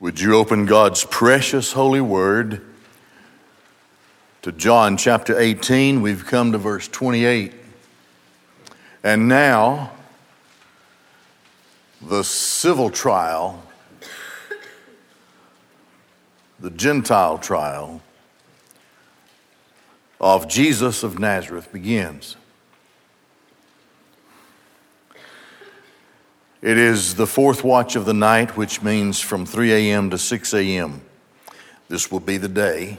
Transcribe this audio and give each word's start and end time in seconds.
Would 0.00 0.18
you 0.18 0.34
open 0.34 0.64
God's 0.64 1.04
precious 1.04 1.72
holy 1.72 2.00
word 2.00 2.62
to 4.40 4.50
John 4.50 4.96
chapter 4.96 5.38
18? 5.38 6.00
We've 6.00 6.24
come 6.24 6.52
to 6.52 6.58
verse 6.58 6.88
28. 6.88 7.52
And 9.04 9.28
now, 9.28 9.92
the 12.00 12.24
civil 12.24 12.88
trial, 12.88 13.62
the 16.58 16.70
Gentile 16.70 17.36
trial 17.36 18.00
of 20.18 20.48
Jesus 20.48 21.02
of 21.02 21.18
Nazareth 21.18 21.70
begins. 21.70 22.36
It 26.62 26.76
is 26.76 27.14
the 27.14 27.26
fourth 27.26 27.64
watch 27.64 27.96
of 27.96 28.04
the 28.04 28.12
night, 28.12 28.54
which 28.54 28.82
means 28.82 29.18
from 29.18 29.46
3 29.46 29.72
a.m. 29.72 30.10
to 30.10 30.18
6 30.18 30.52
a.m. 30.52 31.00
This 31.88 32.12
will 32.12 32.20
be 32.20 32.36
the 32.36 32.48
day 32.48 32.98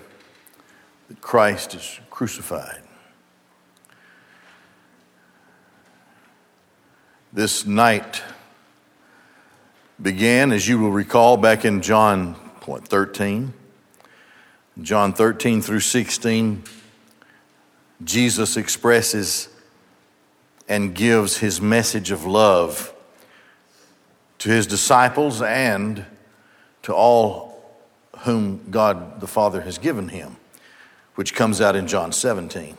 that 1.08 1.22
Christ 1.22 1.76
is 1.76 2.00
crucified. 2.10 2.82
This 7.32 7.64
night 7.64 8.24
began, 10.02 10.52
as 10.52 10.68
you 10.68 10.80
will 10.80 10.92
recall, 10.92 11.38
back 11.38 11.64
in 11.64 11.84
John 11.84 12.34
what, 12.66 12.88
13. 12.88 13.54
John 14.82 15.14
13 15.14 15.62
through 15.62 15.82
16, 15.82 16.64
Jesus 18.04 18.58
expresses 18.58 19.50
and 20.68 20.96
gives 20.96 21.38
his 21.38 21.62
message 21.62 22.10
of 22.10 22.26
love 22.26 22.92
to 24.42 24.50
his 24.50 24.66
disciples 24.66 25.40
and 25.40 26.04
to 26.82 26.92
all 26.92 27.64
whom 28.22 28.60
God 28.72 29.22
the 29.22 29.28
Father 29.28 29.62
has 29.62 29.78
given 29.78 30.10
him, 30.10 30.36
which 31.14 31.36
comes 31.36 31.62
out 31.62 31.76
in 31.76 31.86
John 31.86 32.12
17. 32.12 32.76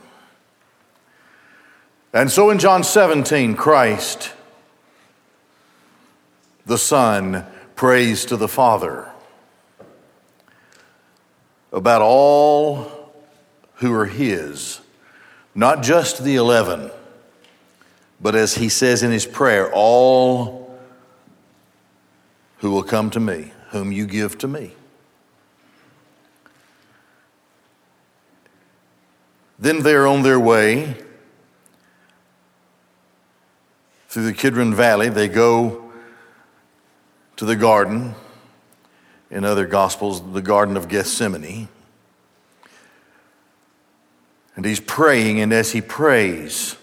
And 2.13 2.33
so 2.33 2.51
in 2.51 2.59
John 2.59 2.83
17, 2.83 3.55
Christ, 3.55 4.33
the 6.67 6.77
Son, 6.77 7.47
prays 7.77 8.25
to 8.25 8.37
the 8.37 8.49
Father 8.49 9.09
about 11.73 12.03
all 12.03 13.13
who 13.75 13.95
are 13.95 14.07
his, 14.07 14.81
not 15.55 15.85
just 15.85 16.25
the 16.25 16.35
11, 16.35 16.91
but 18.21 18.35
as 18.35 18.57
he 18.57 18.69
says 18.69 19.05
in 19.05 19.13
his 19.13 19.27
prayer, 19.27 19.73
all 19.73 20.62
who 22.63 22.71
will 22.71 22.85
come 22.85 23.11
to 23.11 23.19
me, 23.19 23.51
whom 23.71 23.91
you 23.91 24.07
give 24.07 24.39
to 24.39 24.47
me. 24.47 24.71
Then 29.59 29.83
they're 29.83 30.07
on 30.07 30.23
their 30.23 30.39
way 30.39 30.97
through 34.09 34.27
the 34.27 34.33
Kidron 34.33 34.73
Valley. 34.73 35.09
They 35.09 35.27
go 35.27 35.91
to 37.35 37.45
the 37.45 37.57
garden, 37.57 38.15
in 39.29 39.45
other 39.45 39.67
Gospels, 39.67 40.23
the 40.33 40.41
Garden 40.41 40.77
of 40.77 40.87
Gethsemane. 40.87 41.69
And 44.55 44.65
he's 44.65 44.79
praying, 44.79 45.41
and 45.41 45.53
as 45.53 45.73
he 45.73 45.81
prays, 45.81 46.77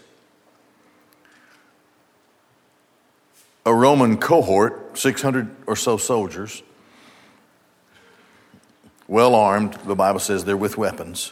a 3.65 3.73
Roman 3.73 4.17
cohort, 4.17 4.88
600 4.99 5.49
or 5.65 5.75
so 5.75 5.95
soldiers, 5.95 6.61
well 9.07 9.33
armed, 9.33 9.73
the 9.85 9.95
Bible 9.95 10.19
says 10.19 10.43
they're 10.43 10.57
with 10.57 10.77
weapons, 10.77 11.31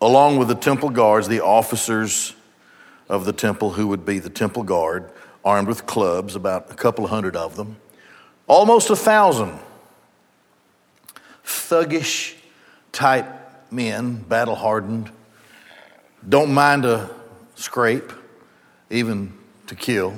along 0.00 0.38
with 0.38 0.48
the 0.48 0.54
temple 0.54 0.88
guards, 0.88 1.28
the 1.28 1.42
officers 1.42 2.34
of 3.10 3.26
the 3.26 3.32
temple, 3.32 3.72
who 3.72 3.88
would 3.88 4.06
be 4.06 4.18
the 4.18 4.30
temple 4.30 4.62
guard, 4.62 5.10
armed 5.44 5.68
with 5.68 5.84
clubs, 5.84 6.34
about 6.34 6.70
a 6.70 6.74
couple 6.74 7.06
hundred 7.06 7.36
of 7.36 7.56
them, 7.56 7.76
almost 8.46 8.88
a 8.88 8.96
thousand 8.96 9.58
thuggish 11.44 12.34
type 12.90 13.26
men, 13.70 14.16
battle 14.16 14.54
hardened, 14.54 15.10
don't 16.26 16.54
mind 16.54 16.86
a 16.86 17.10
scrape, 17.54 18.12
even 18.88 19.34
to 19.66 19.74
kill. 19.74 20.14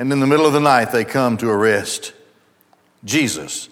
And 0.00 0.10
in 0.14 0.18
the 0.18 0.26
middle 0.26 0.46
of 0.46 0.54
the 0.54 0.60
night, 0.60 0.92
they 0.92 1.04
come 1.04 1.36
to 1.36 1.50
arrest 1.50 2.14
Jesus. 3.04 3.68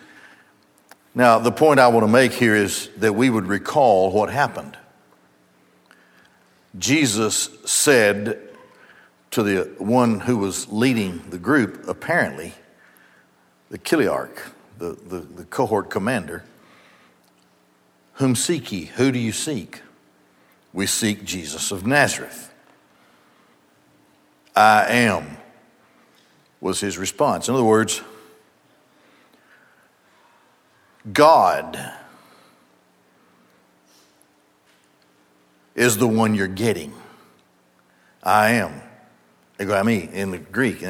Now, 1.15 1.39
the 1.39 1.51
point 1.51 1.81
I 1.81 1.89
want 1.89 2.05
to 2.05 2.13
make 2.13 2.33
here 2.33 2.55
is 2.55 2.91
that 2.99 3.15
we 3.15 3.31
would 3.31 3.47
recall 3.47 4.13
what 4.13 4.29
happened. 4.29 4.77
Jesus 6.79 7.49
said 7.65 8.47
to 9.31 9.43
the 9.43 9.71
one 9.79 10.21
who 10.21 10.37
was 10.37 10.71
leading 10.71 11.23
the 11.31 11.39
group, 11.39 11.89
apparently, 11.89 12.53
the 13.71 13.79
Chiliarch, 13.79 14.51
the, 14.77 14.99
the, 15.09 15.21
the 15.21 15.45
cohort 15.45 15.89
commander, 15.89 16.45
Whom 18.17 18.37
seek 18.37 18.71
ye? 18.71 18.85
Who 18.85 19.13
do 19.13 19.19
you 19.19 19.33
seek? 19.33 19.81
We 20.75 20.85
seek 20.85 21.25
Jesus 21.25 21.71
of 21.71 21.87
Nazareth. 21.87 22.53
I 24.55 24.85
am 24.89 25.38
was 26.61 26.81
his 26.81 26.99
response. 26.99 27.49
In 27.49 27.55
other 27.55 27.65
words, 27.65 28.03
God 31.13 31.79
is 35.75 35.97
the 35.97 36.09
one 36.09 36.35
you're 36.35 36.49
getting. 36.49 36.93
I 38.23 38.51
am. 38.51 38.83
I 39.61 39.83
mean, 39.83 40.11
in 40.11 40.31
the 40.33 40.39
Greek, 40.39 40.83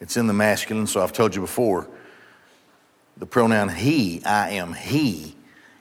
it's 0.00 0.16
in 0.16 0.26
the 0.26 0.32
masculine, 0.32 0.86
so 0.86 1.02
I've 1.02 1.12
told 1.12 1.34
you 1.34 1.40
before. 1.40 1.88
The 3.16 3.26
pronoun 3.26 3.68
he, 3.68 4.22
I 4.24 4.50
am 4.50 4.74
he, 4.74 5.36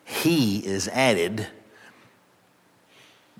he 0.05 0.59
is 0.59 0.87
added 0.87 1.47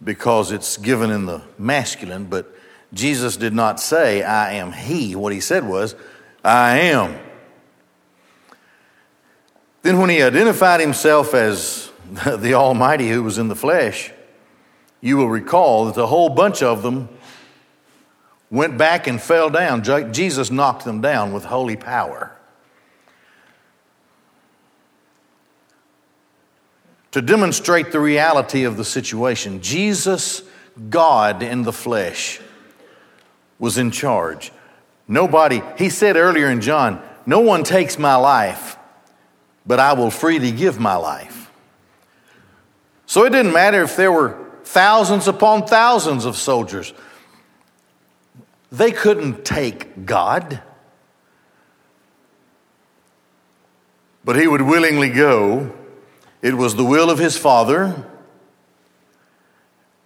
because 0.03 0.52
it's 0.52 0.78
given 0.78 1.12
in 1.12 1.25
the 1.25 1.41
masculine, 1.57 2.25
but 2.25 2.53
Jesus 2.93 3.37
did 3.37 3.53
not 3.53 3.79
say, 3.79 4.21
I 4.23 4.53
am 4.53 4.71
He. 4.71 5.15
What 5.15 5.33
He 5.33 5.39
said 5.39 5.67
was, 5.67 5.95
I 6.43 6.79
am. 6.79 7.19
Then, 9.81 9.99
when 9.99 10.09
He 10.09 10.21
identified 10.21 10.79
Himself 10.79 11.33
as 11.33 11.91
the 12.37 12.53
Almighty 12.53 13.09
who 13.09 13.23
was 13.23 13.37
in 13.37 13.47
the 13.47 13.55
flesh, 13.55 14.11
you 15.01 15.17
will 15.17 15.29
recall 15.29 15.85
that 15.85 15.95
the 15.95 16.07
whole 16.07 16.29
bunch 16.29 16.63
of 16.63 16.83
them 16.83 17.09
went 18.49 18.77
back 18.77 19.07
and 19.07 19.21
fell 19.21 19.49
down. 19.49 19.83
Jesus 20.13 20.51
knocked 20.51 20.85
them 20.85 21.01
down 21.01 21.33
with 21.33 21.43
holy 21.43 21.75
power. 21.75 22.31
To 27.11 27.21
demonstrate 27.21 27.91
the 27.91 27.99
reality 27.99 28.63
of 28.63 28.77
the 28.77 28.85
situation, 28.85 29.61
Jesus, 29.61 30.41
God 30.89 31.43
in 31.43 31.63
the 31.63 31.73
flesh, 31.73 32.39
was 33.59 33.78
in 33.78 33.91
charge. 33.91 34.52
Nobody, 35.08 35.62
he 35.78 35.90
said 35.90 36.16
earlier 36.16 36.50
in 36.50 36.62
John, 36.62 37.02
no 37.25 37.40
one 37.40 37.64
takes 37.64 37.97
my 37.97 38.16
life, 38.16 38.78
but 39.66 39.80
I 39.80 39.94
will 39.94 40.12
freely 40.12 40.52
give 40.52 40.80
my 40.80 40.96
life. 40.96 41.52
So 43.06 43.25
it 43.25 43.30
didn't 43.30 43.53
matter 43.53 43.81
if 43.84 43.96
there 43.96 44.12
were 44.12 44.38
thousands 44.64 45.28
upon 45.28 45.68
thousands 45.68 46.25
of 46.25 46.36
soldiers, 46.36 46.94
they 48.72 48.91
couldn't 48.91 49.46
take 49.46 50.06
God. 50.06 50.62
But 54.26 54.38
he 54.38 54.47
would 54.47 54.61
willingly 54.61 55.09
go. 55.09 55.72
It 56.41 56.56
was 56.56 56.76
the 56.76 56.84
will 56.84 57.09
of 57.09 57.20
his 57.20 57.38
Father. 57.38 58.09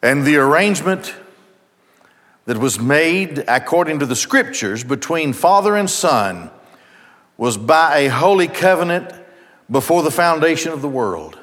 And 0.02 0.26
the 0.26 0.38
arrangement 0.38 1.16
that 2.48 2.58
was 2.58 2.80
made 2.80 3.44
according 3.50 4.00
to 4.00 4.06
the 4.06 4.16
scriptures 4.16 4.82
between 4.82 5.34
father 5.34 5.76
and 5.76 5.90
son 5.90 6.50
was 7.38 7.58
by 7.58 7.98
a 7.98 8.08
holy 8.08 8.48
covenant 8.48 9.14
before 9.70 10.02
the 10.02 10.10
foundation 10.10 10.72
of 10.72 10.82
the 10.82 10.88
world. 10.88 11.38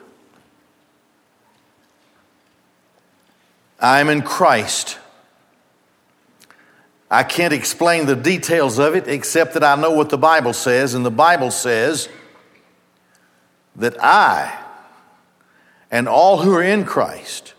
I 3.78 4.00
am 4.00 4.08
in 4.08 4.22
Christ. 4.22 4.98
I 7.10 7.22
can't 7.22 7.52
explain 7.52 8.06
the 8.06 8.16
details 8.16 8.78
of 8.78 8.96
it 8.96 9.06
except 9.06 9.52
that 9.54 9.62
I 9.62 9.74
know 9.74 9.90
what 9.90 10.08
the 10.08 10.16
Bible 10.16 10.54
says, 10.54 10.94
and 10.94 11.04
the 11.04 11.10
Bible 11.10 11.50
says 11.50 12.08
that 13.76 14.02
I 14.02 14.58
and 15.90 16.08
all 16.08 16.38
who 16.38 16.54
are 16.54 16.62
in 16.62 16.86
Christ 16.86 17.52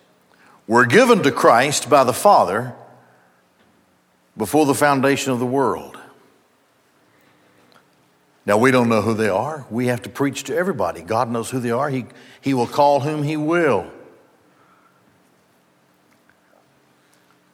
were 0.65 0.87
given 0.87 1.21
to 1.21 1.31
Christ 1.31 1.91
by 1.91 2.03
the 2.03 2.11
Father 2.11 2.73
before 4.37 4.65
the 4.65 4.75
foundation 4.75 5.31
of 5.31 5.39
the 5.39 5.45
world. 5.45 5.97
Now, 8.45 8.57
we 8.57 8.69
don't 8.69 8.89
know 8.89 9.01
who 9.01 9.15
they 9.15 9.29
are. 9.29 9.65
We 9.71 9.87
have 9.87 10.03
to 10.03 10.09
preach 10.09 10.43
to 10.45 10.55
everybody. 10.55 11.01
God 11.01 11.31
knows 11.31 11.49
who 11.49 11.59
they 11.59 11.71
are. 11.71 11.89
He, 11.89 12.05
he 12.41 12.53
will 12.53 12.67
call 12.67 12.99
whom 12.99 13.23
He 13.23 13.37
will. 13.37 13.91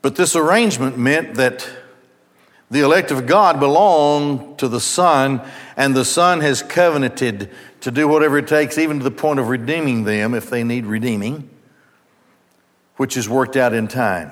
But 0.02 0.16
this 0.16 0.36
arrangement 0.36 0.98
meant 0.98 1.36
that 1.36 1.70
the 2.70 2.82
elect 2.82 3.12
of 3.12 3.26
God 3.26 3.60
belong 3.60 4.56
to 4.58 4.68
the 4.68 4.80
Son, 4.80 5.42
and 5.78 5.96
the 5.96 6.06
Son 6.06 6.42
has 6.42 6.64
covenanted 6.64 7.50
to 7.82 7.92
do 7.92 8.08
whatever 8.08 8.38
it 8.38 8.48
takes, 8.48 8.78
even 8.78 8.98
to 8.98 9.04
the 9.04 9.12
point 9.12 9.40
of 9.40 9.50
redeeming 9.50 10.04
them 10.04 10.34
if 10.34 10.50
they 10.50 10.64
need 10.64 10.86
redeeming, 10.86 11.50
which 12.98 13.16
is 13.16 13.30
worked 13.30 13.56
out 13.56 13.74
in 13.74 13.88
time. 13.88 14.32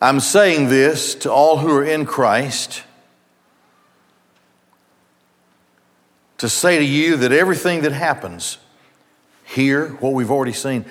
I'm 0.00 0.20
saying 0.20 0.68
this 0.68 1.14
to 1.16 1.32
all 1.32 1.58
who 1.58 1.70
are 1.76 1.84
in 1.84 2.06
Christ 2.06 2.84
to 6.38 6.48
say 6.48 6.78
to 6.78 6.84
you 6.84 7.18
that 7.18 7.32
everything 7.32 7.82
that 7.82 7.92
happens 7.92 8.56
here, 9.44 9.88
what 9.88 10.14
we've 10.14 10.30
already 10.30 10.54
seen, 10.54 10.86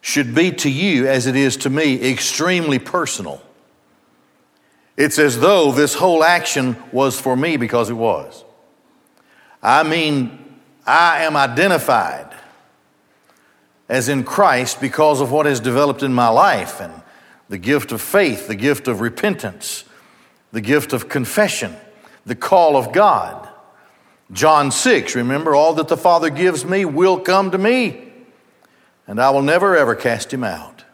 should 0.00 0.34
be 0.34 0.52
to 0.52 0.70
you 0.70 1.06
as 1.06 1.26
it 1.26 1.36
is 1.36 1.58
to 1.58 1.70
me 1.70 2.10
extremely 2.10 2.78
personal. 2.78 3.42
It's 4.96 5.18
as 5.18 5.40
though 5.40 5.72
this 5.72 5.94
whole 5.94 6.24
action 6.24 6.76
was 6.92 7.20
for 7.20 7.36
me 7.36 7.58
because 7.58 7.90
it 7.90 7.94
was. 7.94 8.42
I 9.62 9.82
mean, 9.82 10.60
I 10.86 11.24
am 11.24 11.36
identified 11.36 12.34
as 13.88 14.08
in 14.08 14.24
Christ 14.24 14.80
because 14.80 15.20
of 15.20 15.30
what 15.30 15.44
has 15.44 15.60
developed 15.60 16.02
in 16.02 16.14
my 16.14 16.28
life 16.28 16.80
and 16.80 17.02
the 17.48 17.58
gift 17.58 17.92
of 17.92 18.00
faith, 18.00 18.48
the 18.48 18.54
gift 18.54 18.88
of 18.88 19.00
repentance, 19.00 19.84
the 20.52 20.60
gift 20.60 20.92
of 20.92 21.08
confession, 21.08 21.74
the 22.24 22.34
call 22.34 22.76
of 22.76 22.92
God. 22.92 23.48
John 24.32 24.70
6, 24.70 25.14
remember, 25.14 25.54
all 25.54 25.74
that 25.74 25.88
the 25.88 25.96
Father 25.96 26.30
gives 26.30 26.64
me 26.64 26.84
will 26.84 27.20
come 27.20 27.50
to 27.50 27.58
me, 27.58 28.12
and 29.06 29.20
I 29.20 29.30
will 29.30 29.42
never 29.42 29.76
ever 29.76 29.94
cast 29.94 30.32
him 30.32 30.44
out. 30.44 30.84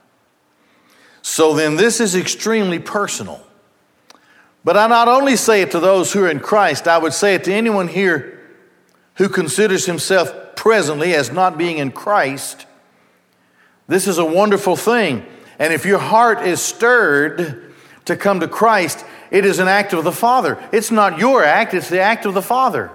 So 1.23 1.55
then, 1.55 1.77
this 1.77 2.01
is 2.01 2.17
extremely 2.17 2.79
personal. 2.79 3.47
But 4.65 4.77
I 4.77 4.87
not 4.89 5.09
only 5.09 5.37
say 5.37 5.63
it 5.63 5.71
to 5.71 5.81
those 5.81 6.13
who 6.13 6.25
are 6.25 6.31
in 6.31 6.41
Christ, 6.41 6.87
I 6.87 6.99
would 6.99 7.15
say 7.15 7.35
it 7.35 7.45
to 7.45 7.53
anyone 7.53 7.89
here 7.89 8.41
who 9.15 9.29
considers 9.29 9.87
himself 9.87 10.57
presently 10.57 11.15
as 11.15 11.31
not 11.31 11.57
being 11.57 11.79
in 11.79 11.93
Christ. 11.93 12.67
This 13.89 14.07
is 14.07 14.19
a 14.19 14.25
wonderful 14.25 14.77
thing. 14.77 15.25
And 15.61 15.75
if 15.75 15.85
your 15.85 15.99
heart 15.99 16.41
is 16.45 16.61
stirred 16.61 17.73
to 18.07 18.17
come 18.17 18.41
to 18.41 18.49
Christ, 18.49 19.05
it 19.31 19.45
is 19.45 19.59
an 19.59 19.69
act 19.69 19.93
of 19.93 20.03
the 20.03 20.11
Father. 20.11 20.59
It's 20.73 20.91
not 20.91 21.19
your 21.19 21.45
act, 21.45 21.75
it's 21.75 21.91
the 21.91 22.01
act 22.01 22.25
of 22.25 22.35
the 22.35 22.43
Father. 22.43 22.91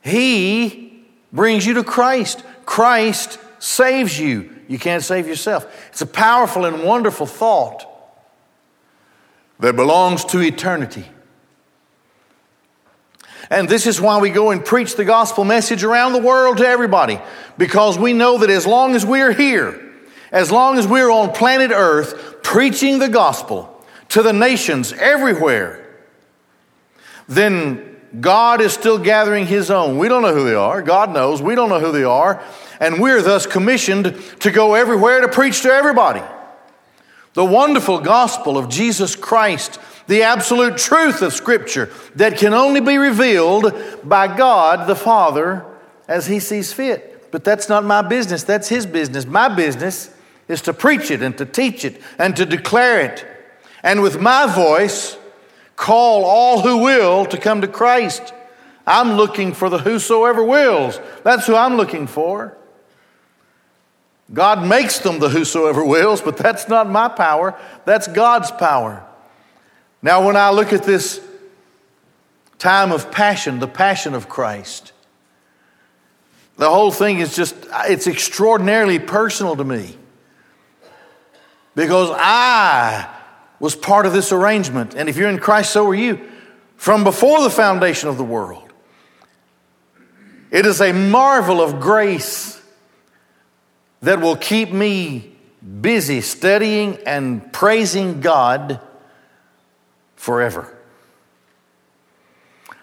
He 0.00 1.04
brings 1.32 1.66
you 1.66 1.74
to 1.74 1.84
Christ. 1.84 2.44
Christ 2.64 3.38
saves 3.58 4.18
you. 4.18 4.54
You 4.68 4.78
can't 4.78 5.02
save 5.02 5.26
yourself. 5.26 5.66
It's 5.88 6.00
a 6.02 6.06
powerful 6.06 6.64
and 6.64 6.84
wonderful 6.84 7.26
thought 7.26 7.84
that 9.58 9.74
belongs 9.74 10.24
to 10.26 10.40
eternity. 10.40 11.04
And 13.50 13.68
this 13.68 13.86
is 13.86 14.00
why 14.00 14.20
we 14.20 14.30
go 14.30 14.50
and 14.52 14.64
preach 14.64 14.94
the 14.94 15.04
gospel 15.04 15.44
message 15.44 15.82
around 15.82 16.12
the 16.12 16.20
world 16.20 16.58
to 16.58 16.66
everybody, 16.66 17.20
because 17.58 17.98
we 17.98 18.12
know 18.12 18.38
that 18.38 18.50
as 18.50 18.66
long 18.66 18.94
as 18.94 19.04
we're 19.04 19.32
here, 19.32 19.93
as 20.34 20.50
long 20.50 20.78
as 20.78 20.86
we're 20.86 21.10
on 21.10 21.32
planet 21.32 21.70
Earth 21.72 22.42
preaching 22.42 22.98
the 22.98 23.08
gospel 23.08 23.70
to 24.08 24.20
the 24.20 24.32
nations 24.32 24.92
everywhere, 24.92 25.86
then 27.28 27.96
God 28.20 28.60
is 28.60 28.72
still 28.72 28.98
gathering 28.98 29.46
His 29.46 29.70
own. 29.70 29.96
We 29.96 30.08
don't 30.08 30.22
know 30.22 30.34
who 30.34 30.44
they 30.44 30.56
are. 30.56 30.82
God 30.82 31.14
knows. 31.14 31.40
We 31.40 31.54
don't 31.54 31.68
know 31.68 31.78
who 31.78 31.92
they 31.92 32.02
are. 32.02 32.42
And 32.80 33.00
we're 33.00 33.22
thus 33.22 33.46
commissioned 33.46 34.20
to 34.40 34.50
go 34.50 34.74
everywhere 34.74 35.20
to 35.20 35.28
preach 35.28 35.62
to 35.62 35.70
everybody. 35.72 36.22
The 37.34 37.44
wonderful 37.44 38.00
gospel 38.00 38.58
of 38.58 38.68
Jesus 38.68 39.14
Christ, 39.14 39.78
the 40.08 40.24
absolute 40.24 40.76
truth 40.76 41.22
of 41.22 41.32
Scripture 41.32 41.92
that 42.16 42.38
can 42.38 42.54
only 42.54 42.80
be 42.80 42.98
revealed 42.98 43.72
by 44.02 44.36
God 44.36 44.88
the 44.88 44.96
Father 44.96 45.64
as 46.08 46.26
He 46.26 46.40
sees 46.40 46.72
fit. 46.72 47.30
But 47.30 47.44
that's 47.44 47.68
not 47.68 47.84
my 47.84 48.02
business, 48.02 48.42
that's 48.42 48.68
His 48.68 48.84
business. 48.84 49.26
My 49.26 49.48
business 49.48 50.10
is 50.48 50.62
to 50.62 50.72
preach 50.72 51.10
it 51.10 51.22
and 51.22 51.36
to 51.38 51.46
teach 51.46 51.84
it 51.84 52.00
and 52.18 52.36
to 52.36 52.44
declare 52.44 53.00
it. 53.00 53.26
And 53.82 54.02
with 54.02 54.20
my 54.20 54.52
voice, 54.52 55.16
call 55.76 56.24
all 56.24 56.62
who 56.62 56.78
will 56.78 57.26
to 57.26 57.38
come 57.38 57.60
to 57.60 57.68
Christ. 57.68 58.32
I'm 58.86 59.12
looking 59.12 59.52
for 59.52 59.70
the 59.70 59.78
whosoever 59.78 60.44
wills. 60.44 61.00
That's 61.22 61.46
who 61.46 61.54
I'm 61.54 61.76
looking 61.76 62.06
for. 62.06 62.56
God 64.32 64.66
makes 64.66 64.98
them 65.00 65.18
the 65.18 65.28
whosoever 65.28 65.84
wills, 65.84 66.20
but 66.22 66.36
that's 66.36 66.68
not 66.68 66.88
my 66.88 67.08
power. 67.08 67.58
That's 67.84 68.08
God's 68.08 68.50
power. 68.50 69.04
Now, 70.02 70.26
when 70.26 70.36
I 70.36 70.50
look 70.50 70.72
at 70.72 70.82
this 70.82 71.20
time 72.58 72.92
of 72.92 73.10
passion, 73.10 73.58
the 73.58 73.68
passion 73.68 74.14
of 74.14 74.28
Christ, 74.28 74.92
the 76.56 76.70
whole 76.70 76.90
thing 76.90 77.18
is 77.18 77.34
just, 77.34 77.54
it's 77.84 78.06
extraordinarily 78.06 78.98
personal 78.98 79.56
to 79.56 79.64
me. 79.64 79.96
Because 81.74 82.10
I 82.12 83.08
was 83.58 83.74
part 83.74 84.06
of 84.06 84.12
this 84.12 84.32
arrangement. 84.32 84.94
And 84.94 85.08
if 85.08 85.16
you're 85.16 85.28
in 85.28 85.38
Christ, 85.38 85.72
so 85.72 85.86
are 85.88 85.94
you. 85.94 86.20
From 86.76 87.04
before 87.04 87.42
the 87.42 87.50
foundation 87.50 88.08
of 88.08 88.16
the 88.16 88.24
world. 88.24 88.72
It 90.50 90.66
is 90.66 90.80
a 90.80 90.92
marvel 90.92 91.60
of 91.60 91.80
grace 91.80 92.62
that 94.02 94.20
will 94.20 94.36
keep 94.36 94.70
me 94.70 95.34
busy 95.80 96.20
studying 96.20 96.98
and 97.06 97.52
praising 97.52 98.20
God 98.20 98.80
forever. 100.14 100.72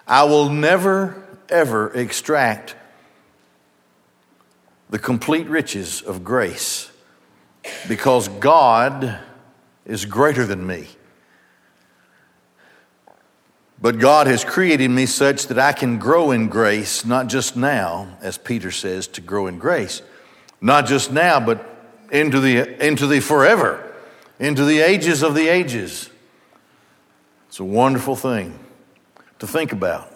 I 0.08 0.24
will 0.24 0.50
never, 0.50 1.24
ever 1.48 1.94
extract 1.94 2.76
the 4.90 5.00
complete 5.00 5.48
riches 5.48 6.02
of 6.02 6.24
grace 6.24 6.91
because 7.88 8.28
God 8.28 9.20
is 9.86 10.06
greater 10.06 10.46
than 10.46 10.66
me. 10.66 10.88
But 13.82 13.98
God 13.98 14.28
has 14.28 14.44
created 14.44 14.90
me 14.92 15.08
such 15.08 15.48
that 15.48 15.58
I 15.58 15.74
can 15.74 15.98
grow 15.98 16.32
in 16.32 16.50
grace, 16.50 17.04
not 17.04 17.28
just 17.28 17.58
now, 17.58 18.16
as 18.22 18.38
Peter 18.38 18.70
says, 18.70 19.08
to 19.10 19.22
grow 19.22 19.48
in 19.48 19.58
grace, 19.58 20.04
not 20.62 20.86
just 20.86 21.12
now, 21.12 21.40
but 21.40 21.68
into 22.12 22.40
the, 22.40 22.86
into 22.86 23.08
the 23.08 23.20
forever, 23.20 23.92
into 24.40 24.66
the 24.66 24.82
ages 24.82 25.24
of 25.24 25.34
the 25.34 25.48
ages. 25.48 26.10
It's 27.48 27.60
a 27.60 27.64
wonderful 27.64 28.16
thing 28.16 28.60
to 29.40 29.48
think 29.48 29.72
about. 29.72 30.11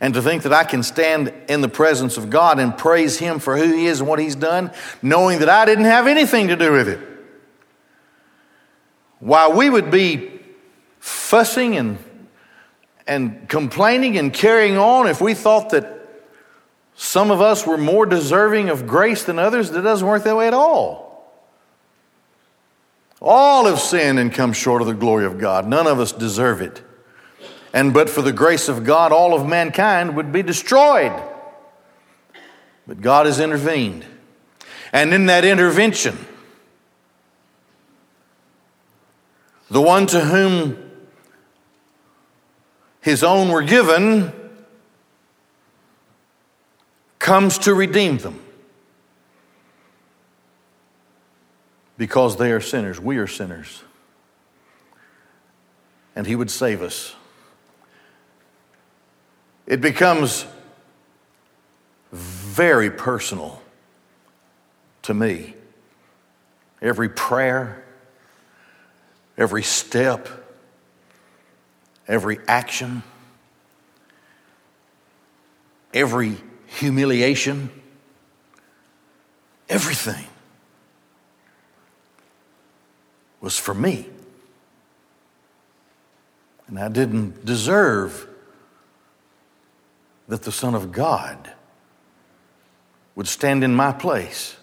And 0.00 0.14
to 0.14 0.22
think 0.22 0.42
that 0.42 0.52
I 0.52 0.64
can 0.64 0.82
stand 0.82 1.32
in 1.48 1.60
the 1.60 1.68
presence 1.68 2.16
of 2.16 2.28
God 2.28 2.58
and 2.58 2.76
praise 2.76 3.18
Him 3.18 3.38
for 3.38 3.56
who 3.56 3.72
He 3.72 3.86
is 3.86 4.00
and 4.00 4.08
what 4.08 4.18
He's 4.18 4.36
done, 4.36 4.70
knowing 5.02 5.38
that 5.38 5.48
I 5.48 5.64
didn't 5.64 5.84
have 5.84 6.06
anything 6.06 6.48
to 6.48 6.56
do 6.56 6.72
with 6.72 6.88
it. 6.88 7.00
While 9.20 9.54
we 9.54 9.70
would 9.70 9.90
be 9.90 10.30
fussing 11.00 11.76
and, 11.76 11.98
and 13.06 13.48
complaining 13.48 14.18
and 14.18 14.32
carrying 14.32 14.76
on 14.76 15.08
if 15.08 15.20
we 15.20 15.34
thought 15.34 15.70
that 15.70 15.96
some 16.94 17.30
of 17.30 17.40
us 17.40 17.66
were 17.66 17.78
more 17.78 18.06
deserving 18.06 18.68
of 18.70 18.86
grace 18.86 19.24
than 19.24 19.38
others, 19.38 19.70
that 19.70 19.82
doesn't 19.82 20.06
work 20.06 20.24
that 20.24 20.36
way 20.36 20.46
at 20.46 20.54
all. 20.54 21.06
All 23.20 23.66
have 23.66 23.80
sinned 23.80 24.18
and 24.18 24.32
come 24.32 24.52
short 24.52 24.82
of 24.82 24.88
the 24.88 24.94
glory 24.94 25.24
of 25.24 25.38
God. 25.38 25.66
None 25.66 25.86
of 25.86 26.00
us 26.00 26.12
deserve 26.12 26.60
it. 26.60 26.82
And 27.76 27.92
but 27.92 28.08
for 28.08 28.22
the 28.22 28.32
grace 28.32 28.70
of 28.70 28.84
God, 28.84 29.12
all 29.12 29.34
of 29.34 29.46
mankind 29.46 30.16
would 30.16 30.32
be 30.32 30.42
destroyed. 30.42 31.12
But 32.86 33.02
God 33.02 33.26
has 33.26 33.38
intervened. 33.38 34.06
And 34.94 35.12
in 35.12 35.26
that 35.26 35.44
intervention, 35.44 36.16
the 39.70 39.82
one 39.82 40.06
to 40.06 40.20
whom 40.20 40.90
his 43.02 43.22
own 43.22 43.50
were 43.50 43.62
given 43.62 44.32
comes 47.18 47.58
to 47.58 47.74
redeem 47.74 48.16
them 48.16 48.40
because 51.98 52.38
they 52.38 52.52
are 52.52 52.60
sinners. 52.62 52.98
We 52.98 53.18
are 53.18 53.26
sinners. 53.26 53.82
And 56.14 56.26
he 56.26 56.34
would 56.34 56.50
save 56.50 56.80
us. 56.80 57.15
It 59.66 59.80
becomes 59.80 60.46
very 62.12 62.90
personal 62.90 63.60
to 65.02 65.14
me. 65.14 65.54
Every 66.80 67.08
prayer, 67.08 67.84
every 69.36 69.62
step, 69.62 70.28
every 72.06 72.38
action 72.46 73.02
every 75.96 76.36
humiliation, 76.66 77.70
everything 79.66 80.26
was 83.40 83.58
for 83.58 83.72
me. 83.72 84.06
And 86.68 86.78
I 86.78 86.88
didn't 86.88 87.46
deserve 87.46 88.28
that 90.28 90.42
the 90.42 90.52
Son 90.52 90.74
of 90.74 90.92
God 90.92 91.52
would 93.14 93.28
stand 93.28 93.64
in 93.64 93.74
my 93.74 93.92
place. 93.92 94.56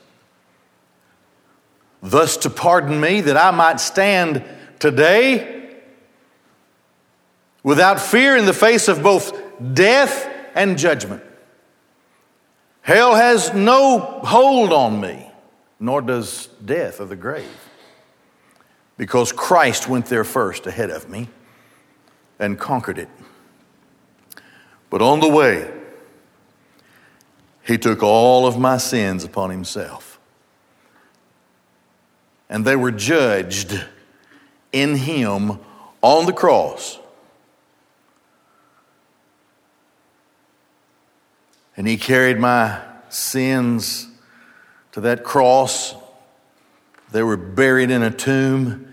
Thus, 2.02 2.38
to 2.38 2.50
pardon 2.50 3.00
me, 3.00 3.22
that 3.22 3.38
I 3.38 3.52
might 3.52 3.80
stand 3.80 4.44
today 4.80 5.80
without 7.64 8.00
fear 8.00 8.36
in 8.36 8.46
the 8.46 8.54
face 8.54 8.88
of 8.90 9.02
both 9.02 9.42
death 9.74 10.30
and 10.54 10.78
judgment. 10.78 11.24
Hell 12.82 13.16
has 13.16 13.54
no 13.54 14.00
hold 14.00 14.74
on 14.74 15.00
me, 15.00 15.32
nor 15.80 16.02
does 16.02 16.48
death 16.66 17.00
or 17.00 17.06
the 17.06 17.16
grave, 17.16 17.70
because 18.98 19.32
Christ 19.32 19.88
went 19.88 20.08
there 20.08 20.26
first 20.26 20.68
ahead 20.68 20.90
of 20.90 21.10
me 21.10 21.30
and 22.38 22.60
conquered 22.60 22.98
it. 22.98 23.08
But 24.94 25.02
on 25.02 25.22
the 25.22 25.28
way, 25.28 25.68
he 27.64 27.80
took 27.80 28.04
all 28.04 28.46
of 28.46 28.60
my 28.60 28.78
sins 28.78 29.24
upon 29.24 29.50
himself. 29.50 30.20
And 32.48 32.64
they 32.64 32.76
were 32.76 32.92
judged 32.92 33.84
in 34.72 34.96
him 34.96 35.58
on 36.04 36.28
the 36.28 36.32
cross. 36.32 37.00
And 41.76 41.88
he 41.88 41.98
carried 41.98 42.38
my 42.38 42.80
sins 43.10 44.08
to 44.92 45.02
that 45.02 45.24
cross. 45.24 45.96
They 47.12 47.24
were 47.24 47.36
buried 47.36 47.90
in 47.90 48.04
a 48.04 48.12
tomb. 48.12 48.93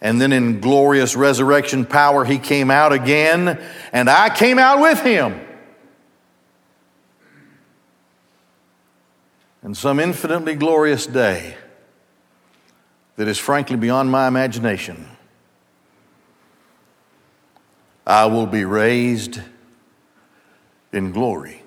And 0.00 0.20
then 0.20 0.32
in 0.32 0.60
glorious 0.60 1.16
resurrection 1.16 1.84
power, 1.84 2.24
he 2.24 2.38
came 2.38 2.70
out 2.70 2.92
again, 2.92 3.60
and 3.92 4.08
I 4.08 4.30
came 4.30 4.58
out 4.58 4.80
with 4.80 5.00
him. 5.00 5.40
And 9.62 9.76
some 9.76 9.98
infinitely 9.98 10.54
glorious 10.54 11.06
day 11.06 11.56
that 13.16 13.26
is 13.26 13.38
frankly 13.38 13.76
beyond 13.76 14.10
my 14.10 14.28
imagination, 14.28 15.08
I 18.06 18.26
will 18.26 18.46
be 18.46 18.64
raised 18.64 19.40
in 20.92 21.12
glory 21.12 21.62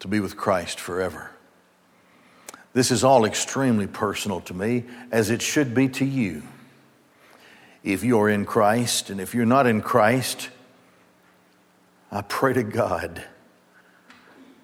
to 0.00 0.08
be 0.08 0.20
with 0.20 0.36
Christ 0.36 0.78
forever. 0.78 1.30
This 2.78 2.92
is 2.92 3.02
all 3.02 3.24
extremely 3.24 3.88
personal 3.88 4.40
to 4.42 4.54
me, 4.54 4.84
as 5.10 5.30
it 5.30 5.42
should 5.42 5.74
be 5.74 5.88
to 5.88 6.04
you. 6.04 6.44
If 7.82 8.04
you're 8.04 8.28
in 8.28 8.44
Christ, 8.44 9.10
and 9.10 9.20
if 9.20 9.34
you're 9.34 9.46
not 9.46 9.66
in 9.66 9.80
Christ, 9.80 10.48
I 12.12 12.22
pray 12.22 12.52
to 12.52 12.62
God 12.62 13.24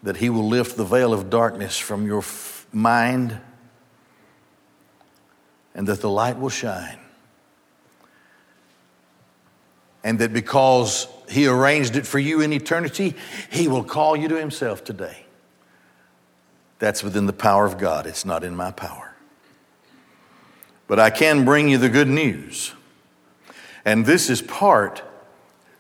that 0.05 0.19
He 0.19 0.31
will 0.31 0.47
lift 0.47 0.77
the 0.77 0.85
veil 0.85 1.13
of 1.13 1.29
darkness 1.29 1.77
from 1.77 2.07
your 2.07 2.21
f- 2.21 2.69
mind 2.71 3.41
and 5.75 5.89
that 5.89 6.01
the 6.01 6.09
light 6.09 6.39
will 6.39 6.51
shine. 6.51 7.01
And 10.05 10.21
that 10.21 10.33
because 10.33 11.09
He 11.29 11.49
arranged 11.49 11.97
it 11.97 12.07
for 12.07 12.21
you 12.21 12.43
in 12.43 12.53
eternity, 12.53 13.17
He 13.51 13.67
will 13.67 13.83
call 13.83 14.15
you 14.15 14.29
to 14.29 14.37
Himself 14.37 14.85
today. 14.85 15.24
That's 16.79 17.03
within 17.03 17.27
the 17.27 17.33
power 17.33 17.65
of 17.65 17.79
God, 17.79 18.07
it's 18.07 18.25
not 18.25 18.45
in 18.45 18.55
my 18.55 18.71
power. 18.71 19.15
But 20.87 20.99
I 20.99 21.11
can 21.11 21.45
bring 21.45 21.69
you 21.69 21.79
the 21.79 21.89
good 21.89 22.09
news. 22.09 22.75
And 23.85 24.05
this 24.05 24.29
is 24.31 24.43
part 24.43 25.03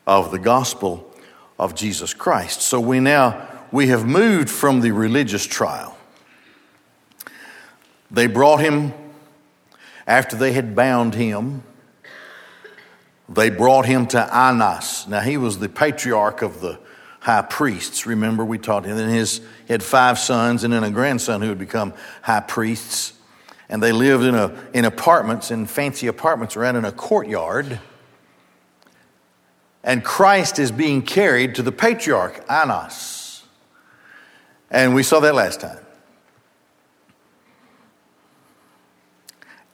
of 0.07 0.31
the 0.31 0.39
gospel 0.39 1.11
of 1.59 1.75
Jesus 1.75 2.15
Christ. 2.15 2.63
So 2.63 2.81
we 2.81 3.01
now 3.01 3.49
we 3.71 3.89
have 3.89 4.07
moved 4.07 4.49
from 4.51 4.81
the 4.81 4.93
religious 4.93 5.45
trial. 5.47 5.97
They 8.11 8.27
brought 8.27 8.61
him 8.61 8.93
after 10.07 10.37
they 10.37 10.53
had 10.53 10.77
bound 10.77 11.15
him. 11.15 11.63
They 13.29 13.51
brought 13.51 13.87
him 13.87 14.07
to 14.09 14.35
Annas. 14.35 15.09
Now 15.09 15.21
he 15.21 15.37
was 15.37 15.59
the 15.59 15.69
patriarch 15.69 16.43
of 16.43 16.61
the 16.61 16.79
high 17.25 17.40
priests. 17.40 18.04
Remember, 18.04 18.45
we 18.45 18.59
taught 18.59 18.85
him. 18.85 18.99
And 18.99 19.11
his 19.11 19.38
he 19.66 19.73
had 19.73 19.83
five 19.83 20.19
sons 20.19 20.62
and 20.62 20.75
then 20.75 20.85
a 20.85 20.90
grandson 20.90 21.40
who 21.40 21.49
would 21.49 21.59
become 21.59 21.95
high 22.21 22.40
priests. 22.40 23.14
And 23.71 23.83
they 23.83 23.93
lived 23.93 24.25
in, 24.25 24.35
a, 24.35 24.54
in 24.75 24.85
apartments, 24.85 25.50
in 25.50 25.64
fancy 25.64 26.07
apartments, 26.07 26.54
around 26.54 26.76
in 26.76 26.85
a 26.85 26.93
courtyard. 26.93 27.81
And 29.83 30.04
Christ 30.04 30.59
is 30.59 30.71
being 30.71 31.00
carried 31.00 31.54
to 31.54 31.62
the 31.62 31.73
patriarch, 31.73 32.45
Annas. 32.50 33.43
And 34.71 34.95
we 34.95 35.02
saw 35.02 35.21
that 35.21 35.35
last 35.35 35.61
time. 35.61 35.78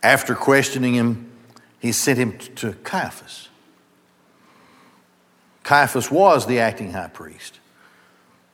After 0.05 0.37
questioning 0.37 0.95
him, 0.95 1.33
he 1.81 1.91
sent 1.91 2.17
him 2.17 2.39
to 2.57 2.75
Caiaphas. 2.85 3.50
Caiaphas 5.71 6.11
was 6.11 6.47
the 6.47 6.59
acting 6.59 6.91
high 6.91 7.07
priest. 7.07 7.61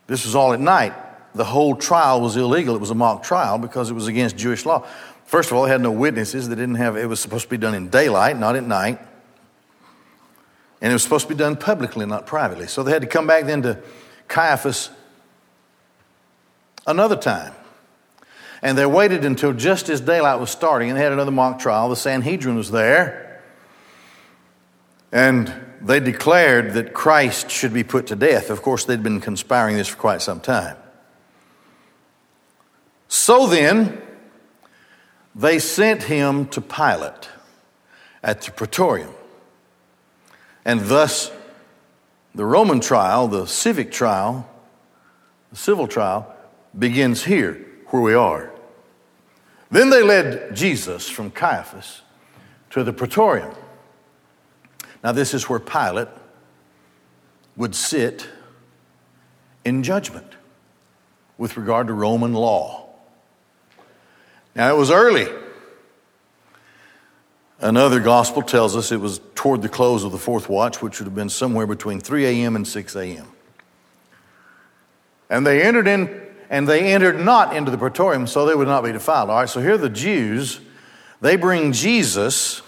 This 0.06 0.26
was 0.26 0.34
all 0.34 0.52
at 0.52 0.60
night. 0.60 0.92
The 1.34 1.46
whole 1.46 1.74
trial 1.74 2.20
was 2.20 2.36
illegal. 2.36 2.74
It 2.74 2.78
was 2.78 2.90
a 2.90 2.94
mock 2.94 3.22
trial 3.22 3.56
because 3.56 3.88
it 3.90 3.94
was 3.94 4.06
against 4.06 4.36
Jewish 4.36 4.66
law. 4.66 4.86
First 5.24 5.50
of 5.50 5.56
all, 5.56 5.62
they 5.62 5.70
had 5.70 5.80
no 5.80 5.90
witnesses. 5.90 6.46
They 6.46 6.54
didn't 6.54 6.74
have, 6.74 6.94
it 6.94 7.06
was 7.06 7.18
supposed 7.18 7.44
to 7.44 7.48
be 7.48 7.56
done 7.56 7.72
in 7.72 7.88
daylight, 7.88 8.38
not 8.38 8.54
at 8.54 8.64
night. 8.64 8.98
And 10.82 10.90
it 10.90 10.94
was 10.94 11.02
supposed 11.02 11.26
to 11.26 11.34
be 11.34 11.38
done 11.38 11.56
publicly, 11.56 12.04
not 12.04 12.26
privately. 12.26 12.66
So 12.66 12.82
they 12.82 12.92
had 12.92 13.00
to 13.00 13.08
come 13.08 13.26
back 13.26 13.46
then 13.46 13.62
to 13.62 13.80
Caiaphas 14.28 14.90
another 16.86 17.16
time. 17.16 17.54
And 18.60 18.76
they 18.76 18.84
waited 18.84 19.24
until 19.24 19.54
just 19.54 19.88
as 19.88 20.02
daylight 20.02 20.38
was 20.38 20.50
starting 20.50 20.90
and 20.90 20.98
they 20.98 21.02
had 21.02 21.12
another 21.12 21.30
mock 21.30 21.60
trial. 21.60 21.88
The 21.88 21.96
Sanhedrin 21.96 22.56
was 22.56 22.70
there. 22.70 23.25
And 25.12 25.52
they 25.80 26.00
declared 26.00 26.72
that 26.72 26.92
Christ 26.92 27.50
should 27.50 27.72
be 27.72 27.84
put 27.84 28.08
to 28.08 28.16
death. 28.16 28.50
Of 28.50 28.62
course, 28.62 28.84
they'd 28.84 29.02
been 29.02 29.20
conspiring 29.20 29.76
this 29.76 29.88
for 29.88 29.96
quite 29.96 30.22
some 30.22 30.40
time. 30.40 30.76
So 33.08 33.46
then, 33.46 34.02
they 35.34 35.58
sent 35.58 36.04
him 36.04 36.46
to 36.48 36.60
Pilate 36.60 37.28
at 38.22 38.42
the 38.42 38.50
praetorium. 38.50 39.12
And 40.64 40.80
thus, 40.80 41.30
the 42.34 42.44
Roman 42.44 42.80
trial, 42.80 43.28
the 43.28 43.46
civic 43.46 43.92
trial, 43.92 44.48
the 45.50 45.56
civil 45.56 45.86
trial, 45.86 46.34
begins 46.76 47.24
here, 47.24 47.64
where 47.88 48.02
we 48.02 48.14
are. 48.14 48.50
Then 49.70 49.90
they 49.90 50.02
led 50.02 50.54
Jesus 50.54 51.08
from 51.08 51.30
Caiaphas 51.30 52.02
to 52.70 52.82
the 52.82 52.92
praetorium. 52.92 53.54
Now, 55.06 55.12
this 55.12 55.34
is 55.34 55.48
where 55.48 55.60
Pilate 55.60 56.08
would 57.56 57.76
sit 57.76 58.26
in 59.64 59.84
judgment 59.84 60.26
with 61.38 61.56
regard 61.56 61.86
to 61.86 61.92
Roman 61.92 62.32
law. 62.32 62.88
Now, 64.56 64.74
it 64.74 64.76
was 64.76 64.90
early. 64.90 65.28
Another 67.60 68.00
gospel 68.00 68.42
tells 68.42 68.74
us 68.74 68.90
it 68.90 68.96
was 68.96 69.20
toward 69.36 69.62
the 69.62 69.68
close 69.68 70.02
of 70.02 70.10
the 70.10 70.18
fourth 70.18 70.48
watch, 70.48 70.82
which 70.82 70.98
would 70.98 71.06
have 71.06 71.14
been 71.14 71.28
somewhere 71.28 71.68
between 71.68 72.00
3 72.00 72.26
a.m. 72.26 72.56
and 72.56 72.66
6 72.66 72.96
a.m. 72.96 73.28
And 75.30 75.46
they 75.46 75.62
entered 75.62 75.86
in, 75.86 76.20
and 76.50 76.66
they 76.66 76.92
entered 76.92 77.24
not 77.24 77.54
into 77.54 77.70
the 77.70 77.78
praetorium, 77.78 78.26
so 78.26 78.44
they 78.44 78.56
would 78.56 78.66
not 78.66 78.82
be 78.82 78.90
defiled. 78.90 79.30
All 79.30 79.38
right, 79.38 79.48
so 79.48 79.60
here 79.60 79.74
are 79.74 79.78
the 79.78 79.88
Jews, 79.88 80.58
they 81.20 81.36
bring 81.36 81.70
Jesus 81.70 82.60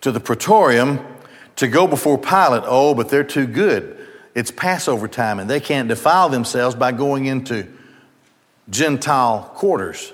to 0.00 0.10
the 0.10 0.18
praetorium 0.18 1.12
to 1.56 1.68
go 1.68 1.86
before 1.86 2.18
Pilate, 2.18 2.62
oh, 2.66 2.94
but 2.94 3.08
they're 3.08 3.24
too 3.24 3.46
good. 3.46 4.06
It's 4.34 4.50
Passover 4.50 5.08
time 5.08 5.40
and 5.40 5.48
they 5.48 5.60
can't 5.60 5.88
defile 5.88 6.28
themselves 6.28 6.76
by 6.76 6.92
going 6.92 7.26
into 7.26 7.66
Gentile 8.68 9.50
quarters. 9.54 10.12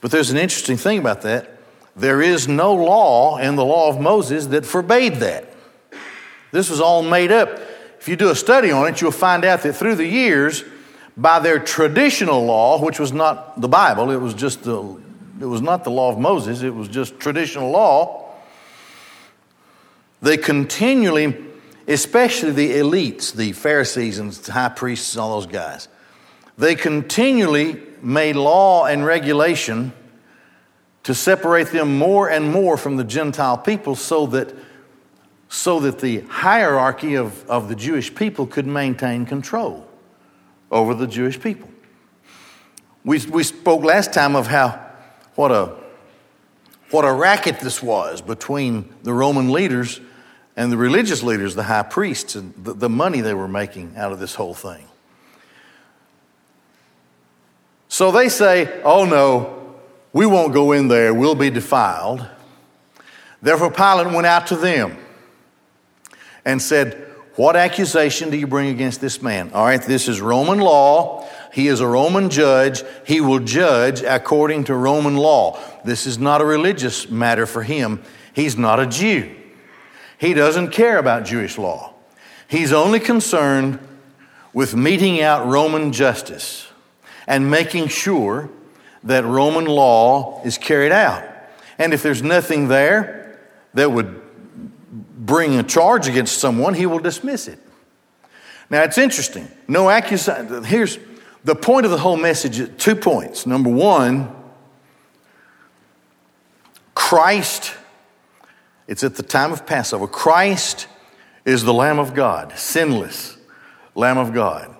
But 0.00 0.10
there's 0.10 0.30
an 0.30 0.36
interesting 0.36 0.76
thing 0.76 0.98
about 0.98 1.22
that. 1.22 1.58
There 1.96 2.22
is 2.22 2.46
no 2.46 2.74
law 2.74 3.38
in 3.38 3.56
the 3.56 3.64
law 3.64 3.88
of 3.88 4.00
Moses 4.00 4.46
that 4.48 4.64
forbade 4.64 5.16
that. 5.16 5.52
This 6.52 6.70
was 6.70 6.80
all 6.80 7.02
made 7.02 7.32
up. 7.32 7.48
If 7.98 8.08
you 8.08 8.14
do 8.14 8.30
a 8.30 8.34
study 8.34 8.70
on 8.70 8.86
it, 8.86 9.00
you'll 9.00 9.10
find 9.10 9.44
out 9.44 9.62
that 9.62 9.72
through 9.72 9.96
the 9.96 10.06
years, 10.06 10.62
by 11.16 11.40
their 11.40 11.58
traditional 11.58 12.44
law, 12.44 12.80
which 12.80 13.00
was 13.00 13.12
not 13.12 13.60
the 13.60 13.66
Bible, 13.66 14.10
it 14.10 14.20
was 14.20 14.34
just 14.34 14.62
the, 14.62 15.00
it 15.40 15.46
was 15.46 15.60
not 15.60 15.82
the 15.82 15.90
law 15.90 16.12
of 16.12 16.18
Moses, 16.18 16.62
it 16.62 16.72
was 16.72 16.86
just 16.86 17.18
traditional 17.18 17.70
law 17.70 18.27
they 20.20 20.36
continually 20.36 21.48
especially 21.88 22.50
the 22.50 22.70
elites, 22.72 23.34
the 23.34 23.52
Pharisees 23.52 24.18
and 24.18 24.36
high 24.46 24.68
priests 24.68 25.14
and 25.14 25.22
all 25.22 25.40
those 25.40 25.50
guys, 25.50 25.88
they 26.58 26.74
continually 26.74 27.80
made 28.02 28.36
law 28.36 28.84
and 28.84 29.04
regulation 29.04 29.92
to 31.04 31.14
separate 31.14 31.68
them 31.68 31.96
more 31.96 32.28
and 32.28 32.52
more 32.52 32.76
from 32.76 32.96
the 32.96 33.04
Gentile 33.04 33.56
people 33.56 33.96
so 33.96 34.26
that, 34.26 34.54
so 35.48 35.80
that 35.80 36.00
the 36.00 36.20
hierarchy 36.20 37.14
of, 37.14 37.48
of 37.48 37.68
the 37.68 37.74
Jewish 37.74 38.14
people 38.14 38.46
could 38.46 38.66
maintain 38.66 39.24
control 39.24 39.88
over 40.70 40.92
the 40.92 41.06
Jewish 41.06 41.40
people. 41.40 41.70
We, 43.04 43.18
we 43.26 43.42
spoke 43.42 43.82
last 43.82 44.12
time 44.12 44.36
of 44.36 44.46
how 44.46 44.84
what 45.36 45.50
a, 45.50 45.74
what 46.90 47.06
a 47.06 47.12
racket 47.12 47.60
this 47.60 47.82
was 47.82 48.20
between 48.20 48.92
the 49.02 49.14
Roman 49.14 49.50
leaders 49.50 50.00
and 50.58 50.72
the 50.72 50.76
religious 50.76 51.22
leaders, 51.22 51.54
the 51.54 51.62
high 51.62 51.84
priests, 51.84 52.34
and 52.34 52.52
the, 52.56 52.74
the 52.74 52.88
money 52.88 53.20
they 53.20 53.32
were 53.32 53.46
making 53.46 53.96
out 53.96 54.10
of 54.10 54.18
this 54.18 54.34
whole 54.34 54.54
thing. 54.54 54.84
So 57.86 58.10
they 58.10 58.28
say, 58.28 58.82
oh 58.82 59.04
no, 59.04 59.76
we 60.12 60.26
won't 60.26 60.52
go 60.52 60.72
in 60.72 60.88
there, 60.88 61.14
we'll 61.14 61.36
be 61.36 61.48
defiled. 61.48 62.26
Therefore, 63.40 63.70
Pilate 63.70 64.12
went 64.12 64.26
out 64.26 64.48
to 64.48 64.56
them 64.56 64.98
and 66.44 66.60
said, 66.60 67.06
What 67.36 67.54
accusation 67.54 68.30
do 68.30 68.36
you 68.36 68.48
bring 68.48 68.70
against 68.70 69.00
this 69.00 69.22
man? 69.22 69.52
All 69.52 69.64
right, 69.64 69.80
this 69.80 70.08
is 70.08 70.20
Roman 70.20 70.58
law. 70.58 71.28
He 71.52 71.68
is 71.68 71.78
a 71.78 71.86
Roman 71.86 72.30
judge. 72.30 72.82
He 73.06 73.20
will 73.20 73.38
judge 73.38 74.02
according 74.02 74.64
to 74.64 74.74
Roman 74.74 75.16
law. 75.16 75.56
This 75.84 76.04
is 76.04 76.18
not 76.18 76.40
a 76.40 76.44
religious 76.44 77.08
matter 77.08 77.46
for 77.46 77.62
him. 77.62 78.02
He's 78.32 78.56
not 78.56 78.80
a 78.80 78.86
Jew. 78.86 79.37
He 80.18 80.34
doesn't 80.34 80.70
care 80.70 80.98
about 80.98 81.24
Jewish 81.24 81.58
law. 81.58 81.94
He's 82.48 82.72
only 82.72 83.00
concerned 83.00 83.78
with 84.52 84.74
meting 84.74 85.20
out 85.20 85.46
Roman 85.46 85.92
justice 85.92 86.66
and 87.26 87.50
making 87.50 87.88
sure 87.88 88.50
that 89.04 89.24
Roman 89.24 89.66
law 89.66 90.42
is 90.44 90.58
carried 90.58 90.92
out. 90.92 91.24
And 91.78 91.94
if 91.94 92.02
there's 92.02 92.22
nothing 92.22 92.68
there 92.68 93.38
that 93.74 93.92
would 93.92 94.20
bring 94.90 95.58
a 95.58 95.62
charge 95.62 96.08
against 96.08 96.38
someone, 96.38 96.74
he 96.74 96.86
will 96.86 96.98
dismiss 96.98 97.46
it. 97.46 97.58
Now 98.70 98.82
it's 98.82 98.98
interesting. 98.98 99.48
No 99.68 99.88
accusation. 99.88 100.64
Here's 100.64 100.98
the 101.44 101.54
point 101.54 101.86
of 101.86 101.92
the 101.92 101.98
whole 101.98 102.16
message 102.16 102.76
two 102.78 102.96
points. 102.96 103.46
Number 103.46 103.70
one, 103.70 104.34
Christ 106.94 107.74
it's 108.88 109.04
at 109.04 109.14
the 109.14 109.22
time 109.22 109.52
of 109.52 109.66
Passover. 109.66 110.08
Christ 110.08 110.88
is 111.44 111.62
the 111.62 111.74
Lamb 111.74 111.98
of 111.98 112.14
God, 112.14 112.58
sinless 112.58 113.36
Lamb 113.94 114.18
of 114.18 114.32
God. 114.32 114.74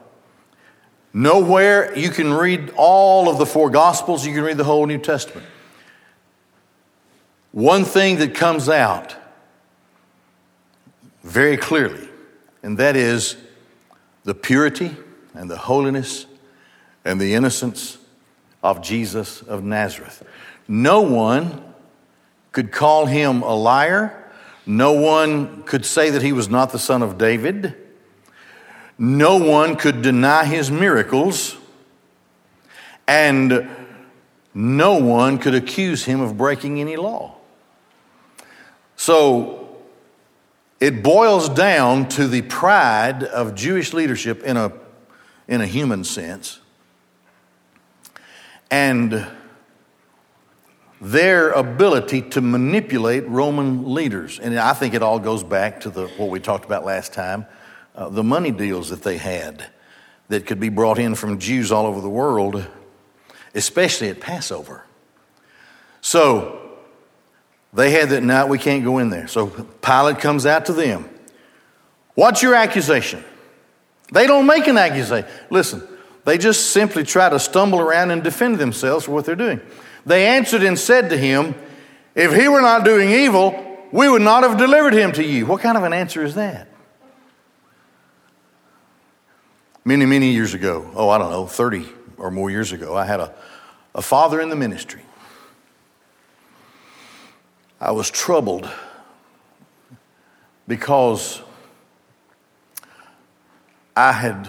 Nowhere 1.12 1.96
you 1.96 2.10
can 2.10 2.32
read 2.32 2.72
all 2.76 3.28
of 3.28 3.38
the 3.38 3.46
four 3.46 3.70
Gospels, 3.70 4.26
you 4.26 4.34
can 4.34 4.42
read 4.42 4.56
the 4.56 4.64
whole 4.64 4.86
New 4.86 4.98
Testament. 4.98 5.46
One 7.52 7.84
thing 7.84 8.18
that 8.18 8.34
comes 8.34 8.68
out 8.68 9.16
very 11.22 11.56
clearly, 11.56 12.08
and 12.62 12.78
that 12.78 12.96
is 12.96 13.36
the 14.24 14.34
purity 14.34 14.96
and 15.34 15.50
the 15.50 15.56
holiness 15.56 16.26
and 17.04 17.20
the 17.20 17.34
innocence 17.34 17.98
of 18.62 18.82
Jesus 18.82 19.42
of 19.42 19.64
Nazareth. 19.64 20.22
No 20.66 21.00
one 21.00 21.67
could 22.52 22.72
call 22.72 23.06
him 23.06 23.42
a 23.42 23.54
liar. 23.54 24.14
No 24.66 24.92
one 24.92 25.62
could 25.62 25.84
say 25.84 26.10
that 26.10 26.22
he 26.22 26.32
was 26.32 26.48
not 26.48 26.72
the 26.72 26.78
son 26.78 27.02
of 27.02 27.18
David. 27.18 27.74
No 28.98 29.36
one 29.36 29.76
could 29.76 30.02
deny 30.02 30.44
his 30.44 30.70
miracles. 30.70 31.56
And 33.06 33.68
no 34.52 34.96
one 34.98 35.38
could 35.38 35.54
accuse 35.54 36.04
him 36.04 36.20
of 36.20 36.36
breaking 36.36 36.80
any 36.80 36.96
law. 36.96 37.36
So 38.96 39.78
it 40.80 41.02
boils 41.02 41.48
down 41.48 42.08
to 42.10 42.26
the 42.26 42.42
pride 42.42 43.22
of 43.22 43.54
Jewish 43.54 43.92
leadership 43.92 44.42
in 44.42 44.56
a, 44.56 44.72
in 45.46 45.60
a 45.60 45.66
human 45.66 46.04
sense. 46.04 46.60
And 48.70 49.26
their 51.00 51.52
ability 51.52 52.22
to 52.22 52.40
manipulate 52.40 53.26
Roman 53.28 53.94
leaders. 53.94 54.38
And 54.38 54.58
I 54.58 54.72
think 54.72 54.94
it 54.94 55.02
all 55.02 55.18
goes 55.18 55.44
back 55.44 55.80
to 55.82 55.90
the, 55.90 56.06
what 56.16 56.28
we 56.28 56.40
talked 56.40 56.64
about 56.64 56.84
last 56.84 57.12
time 57.12 57.46
uh, 57.94 58.08
the 58.08 58.22
money 58.22 58.52
deals 58.52 58.90
that 58.90 59.02
they 59.02 59.16
had 59.16 59.66
that 60.28 60.46
could 60.46 60.60
be 60.60 60.68
brought 60.68 60.98
in 60.98 61.16
from 61.16 61.38
Jews 61.38 61.72
all 61.72 61.86
over 61.86 62.00
the 62.00 62.08
world, 62.08 62.64
especially 63.54 64.08
at 64.08 64.20
Passover. 64.20 64.84
So 66.00 66.76
they 67.72 67.90
had 67.90 68.10
that, 68.10 68.22
night, 68.22 68.48
we 68.48 68.58
can't 68.58 68.84
go 68.84 68.98
in 68.98 69.10
there. 69.10 69.26
So 69.26 69.48
Pilate 69.48 70.20
comes 70.20 70.46
out 70.46 70.66
to 70.66 70.72
them. 70.72 71.08
What's 72.14 72.42
your 72.42 72.54
accusation? 72.54 73.24
They 74.12 74.26
don't 74.26 74.46
make 74.46 74.68
an 74.68 74.78
accusation. 74.78 75.28
Listen, 75.50 75.82
they 76.24 76.38
just 76.38 76.70
simply 76.70 77.04
try 77.04 77.28
to 77.28 77.38
stumble 77.40 77.80
around 77.80 78.10
and 78.10 78.22
defend 78.22 78.58
themselves 78.58 79.06
for 79.06 79.12
what 79.12 79.24
they're 79.24 79.34
doing. 79.34 79.60
They 80.06 80.26
answered 80.26 80.62
and 80.62 80.78
said 80.78 81.10
to 81.10 81.16
him, 81.16 81.54
If 82.14 82.34
he 82.34 82.48
were 82.48 82.60
not 82.60 82.84
doing 82.84 83.10
evil, 83.10 83.64
we 83.92 84.08
would 84.08 84.22
not 84.22 84.42
have 84.42 84.58
delivered 84.58 84.94
him 84.94 85.12
to 85.12 85.24
you. 85.24 85.46
What 85.46 85.60
kind 85.60 85.76
of 85.76 85.84
an 85.84 85.92
answer 85.92 86.24
is 86.24 86.34
that? 86.34 86.68
Many, 89.84 90.04
many 90.04 90.32
years 90.32 90.54
ago, 90.54 90.90
oh, 90.94 91.08
I 91.08 91.18
don't 91.18 91.30
know, 91.30 91.46
30 91.46 91.88
or 92.18 92.30
more 92.30 92.50
years 92.50 92.72
ago, 92.72 92.96
I 92.96 93.06
had 93.06 93.20
a, 93.20 93.34
a 93.94 94.02
father 94.02 94.40
in 94.40 94.50
the 94.50 94.56
ministry. 94.56 95.02
I 97.80 97.92
was 97.92 98.10
troubled 98.10 98.68
because 100.66 101.40
I 103.96 104.12
had 104.12 104.48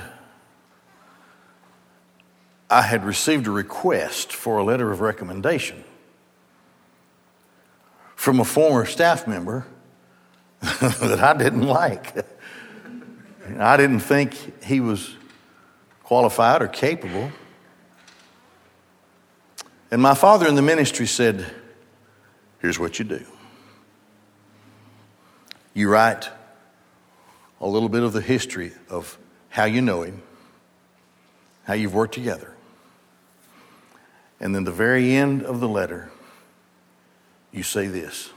I 2.70 2.84
had 2.84 3.04
received 3.04 3.48
a 3.48 3.52
request 3.52 4.32
for 4.32 4.58
a 4.58 4.64
letter 4.64 4.92
of 4.92 5.02
recommendation 5.02 5.84
from 8.16 8.40
a 8.40 8.46
former 8.46 8.86
staff 8.86 9.28
member 9.28 9.66
that 10.62 11.20
I 11.20 11.34
didn't 11.36 11.64
like. 11.64 12.14
I 13.58 13.78
didn't 13.78 14.02
think 14.02 14.64
he 14.64 14.82
was 14.82 15.16
qualified 16.04 16.62
or 16.62 16.68
capable. 16.68 17.32
And 19.90 20.02
my 20.02 20.14
father 20.14 20.48
in 20.48 20.56
the 20.56 20.62
ministry 20.62 21.08
said, 21.08 21.46
Here's 22.60 22.78
what 22.78 23.00
you 23.00 23.06
do 23.06 23.26
you 25.74 25.90
write 25.90 26.30
a 27.62 27.68
little 27.68 27.90
bit 27.90 28.04
of 28.04 28.12
the 28.12 28.22
history 28.22 28.74
of 28.90 29.18
how 29.48 29.64
you 29.64 29.82
know 29.82 30.02
him, 30.02 30.22
how 31.64 31.74
you've 31.74 31.94
worked 31.94 32.14
together. 32.14 32.54
And 34.40 34.56
then 34.56 34.64
the 34.64 34.72
very 34.72 35.16
end 35.16 35.44
of 35.44 35.60
the 35.60 35.68
letter, 35.68 36.10
you 37.52 37.64
say 37.64 37.88
this 37.88 38.30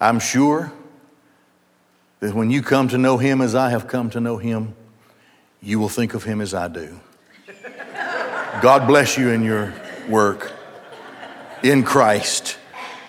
I'm 0.00 0.18
sure 0.18 0.72
that 2.20 2.34
when 2.34 2.50
you 2.50 2.62
come 2.62 2.88
to 2.88 2.98
know 2.98 3.18
him 3.18 3.40
as 3.40 3.54
I 3.54 3.70
have 3.70 3.86
come 3.86 4.10
to 4.10 4.20
know 4.20 4.38
him, 4.38 4.74
you 5.60 5.78
will 5.78 5.88
think 5.88 6.14
of 6.14 6.24
him 6.24 6.40
as 6.40 6.54
I 6.54 6.68
do. 6.68 7.00
God 8.62 8.86
bless 8.86 9.18
you 9.18 9.30
in 9.30 9.42
your 9.42 9.74
work 10.08 10.52
in 11.62 11.82
Christ, 11.82 12.58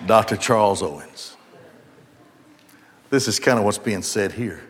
Dr. 0.06 0.38
Charles 0.38 0.82
Owens. 0.82 1.36
This 3.10 3.28
is 3.28 3.40
kind 3.40 3.60
of 3.60 3.66
what's 3.66 3.78
being 3.78 4.02
said 4.02 4.32
here. 4.32 4.62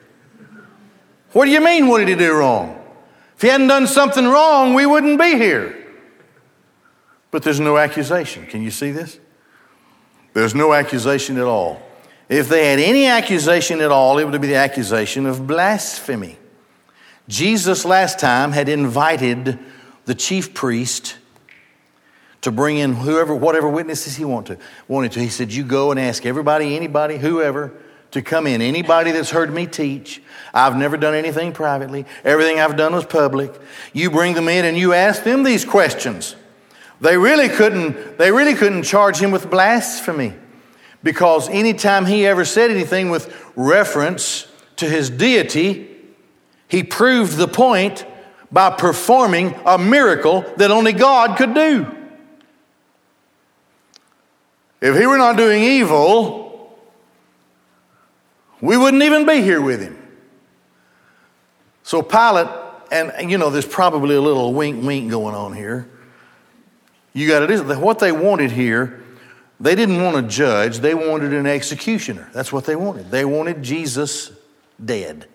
What 1.32 1.46
do 1.46 1.52
you 1.52 1.62
mean, 1.62 1.88
what 1.88 2.00
did 2.00 2.08
he 2.08 2.16
do 2.16 2.34
wrong? 2.34 2.82
If 3.36 3.42
he 3.42 3.48
hadn't 3.48 3.68
done 3.68 3.88
something 3.88 4.26
wrong, 4.26 4.74
we 4.74 4.86
wouldn't 4.86 5.20
be 5.20 5.38
here. 5.38 5.85
But 7.36 7.44
there's 7.44 7.60
no 7.60 7.78
accusation. 7.78 8.46
Can 8.46 8.62
you 8.62 8.72
see 8.72 8.92
this? 8.92 9.20
There's 10.32 10.56
no 10.56 10.74
accusation 10.74 11.36
at 11.36 11.44
all. 11.44 11.82
If 12.30 12.48
they 12.48 12.70
had 12.70 12.80
any 12.80 13.08
accusation 13.08 13.82
at 13.82 13.92
all, 13.92 14.20
it 14.20 14.24
would 14.24 14.40
be 14.40 14.48
the 14.48 14.56
accusation 14.56 15.26
of 15.26 15.46
blasphemy. 15.46 16.38
Jesus 17.28 17.84
last 17.84 18.20
time 18.20 18.54
had 18.54 18.70
invited 18.70 19.60
the 20.06 20.16
chief 20.16 20.54
priest 20.54 21.18
to 22.40 22.52
bring 22.52 22.78
in 22.78 22.94
whoever, 22.94 23.36
whatever 23.36 23.68
witnesses 23.68 24.16
he 24.16 24.24
wanted 24.24 24.60
to. 24.60 24.66
Wanted 24.88 25.12
to. 25.12 25.20
He 25.20 25.28
said, 25.28 25.52
"You 25.52 25.66
go 25.66 25.92
and 25.92 26.00
ask 26.00 26.26
everybody, 26.26 26.74
anybody, 26.74 27.18
whoever, 27.18 27.74
to 28.12 28.22
come 28.22 28.48
in. 28.48 28.62
Anybody 28.62 29.12
that's 29.12 29.32
heard 29.32 29.54
me 29.54 29.68
teach. 29.68 30.22
I've 30.54 30.78
never 30.78 30.96
done 30.96 31.16
anything 31.16 31.52
privately. 31.52 32.06
Everything 32.24 32.62
I've 32.62 32.78
done 32.78 32.96
was 32.96 33.04
public. 33.04 33.54
You 33.92 34.10
bring 34.10 34.36
them 34.36 34.48
in 34.48 34.64
and 34.64 34.78
you 34.78 34.94
ask 34.94 35.26
them 35.26 35.44
these 35.44 35.66
questions." 35.66 36.38
They 37.02 37.18
really 37.18 37.50
couldn't, 37.50 38.18
they 38.18 38.32
really 38.32 38.54
couldn't 38.54 38.84
charge 38.84 39.18
him 39.18 39.32
with 39.32 39.50
blasphemy 39.50 40.34
because 41.04 41.50
anytime 41.50 42.06
he 42.06 42.26
ever 42.26 42.46
said 42.46 42.72
anything 42.72 43.10
with 43.10 43.34
reference 43.56 44.48
to 44.78 44.90
his 44.90 45.10
deity, 45.10 45.96
he 46.68 46.84
proved 46.84 47.38
the 47.38 47.48
point 47.48 48.06
by 48.52 48.70
performing 48.72 49.56
a 49.66 49.78
miracle 49.78 50.42
that 50.58 50.72
only 50.72 50.94
God 50.94 51.38
could 51.38 51.54
do. 51.54 51.86
If 54.82 54.98
he 54.98 55.06
were 55.06 55.18
not 55.18 55.38
doing 55.38 55.64
evil, 55.64 56.80
we 58.62 58.78
wouldn't 58.78 59.04
even 59.04 59.26
be 59.26 59.42
here 59.42 59.62
with 59.62 59.82
him. 59.82 59.98
So 61.84 62.02
Pilate, 62.02 62.48
and 62.92 63.30
you 63.30 63.38
know, 63.38 63.50
there's 63.50 63.66
probably 63.66 64.16
a 64.16 64.22
little 64.22 64.54
wink 64.54 64.84
wink 64.84 65.12
going 65.12 65.36
on 65.36 65.54
here. 65.54 65.90
You 67.16 67.30
got 67.30 67.48
to 67.48 67.72
it. 67.72 67.80
What 67.80 68.00
they 68.00 68.12
wanted 68.12 68.52
here, 68.52 69.02
they 69.58 69.74
didn't 69.74 70.04
want 70.04 70.18
a 70.18 70.22
judge, 70.22 70.80
they 70.80 70.94
wanted 70.94 71.34
an 71.34 71.48
executioner. 71.48 72.30
That's 72.34 72.52
what 72.52 72.66
they 72.66 72.76
wanted. 72.76 73.10
They 73.10 73.24
wanted 73.24 73.64
Jesus 73.64 74.32
dead. 74.84 75.26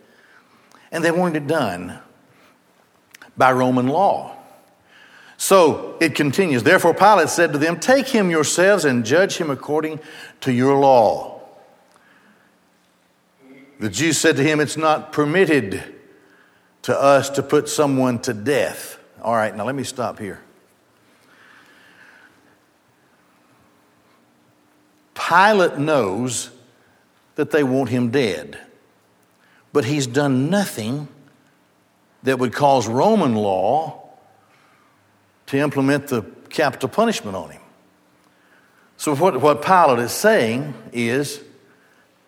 And 0.92 1.02
they 1.02 1.10
wanted 1.10 1.44
it 1.44 1.46
done 1.46 1.98
by 3.34 3.52
Roman 3.52 3.88
law. 3.88 4.36
So 5.38 5.96
it 6.02 6.14
continues. 6.14 6.64
Therefore, 6.64 6.92
Pilate 6.92 7.30
said 7.30 7.54
to 7.54 7.58
them, 7.58 7.80
Take 7.80 8.08
him 8.08 8.30
yourselves 8.30 8.84
and 8.84 9.02
judge 9.02 9.38
him 9.38 9.48
according 9.48 10.00
to 10.42 10.52
your 10.52 10.78
law. 10.78 11.40
The 13.78 13.88
Jews 13.88 14.18
said 14.18 14.36
to 14.36 14.42
him, 14.42 14.60
It's 14.60 14.76
not 14.76 15.12
permitted 15.12 15.82
to 16.82 17.00
us 17.00 17.30
to 17.30 17.42
put 17.42 17.70
someone 17.70 18.18
to 18.20 18.34
death. 18.34 18.98
All 19.22 19.34
right, 19.34 19.56
now 19.56 19.64
let 19.64 19.74
me 19.74 19.84
stop 19.84 20.18
here. 20.18 20.42
Pilate 25.28 25.78
knows 25.78 26.50
that 27.34 27.50
they 27.50 27.62
want 27.62 27.90
him 27.90 28.10
dead, 28.10 28.58
but 29.72 29.84
he's 29.84 30.06
done 30.06 30.50
nothing 30.50 31.08
that 32.22 32.38
would 32.38 32.52
cause 32.52 32.88
Roman 32.88 33.34
law 33.34 34.02
to 35.46 35.58
implement 35.58 36.08
the 36.08 36.22
capital 36.48 36.88
punishment 36.88 37.36
on 37.36 37.50
him. 37.50 37.60
So, 38.96 39.14
what, 39.16 39.40
what 39.40 39.62
Pilate 39.62 39.98
is 40.00 40.12
saying 40.12 40.74
is 40.92 41.40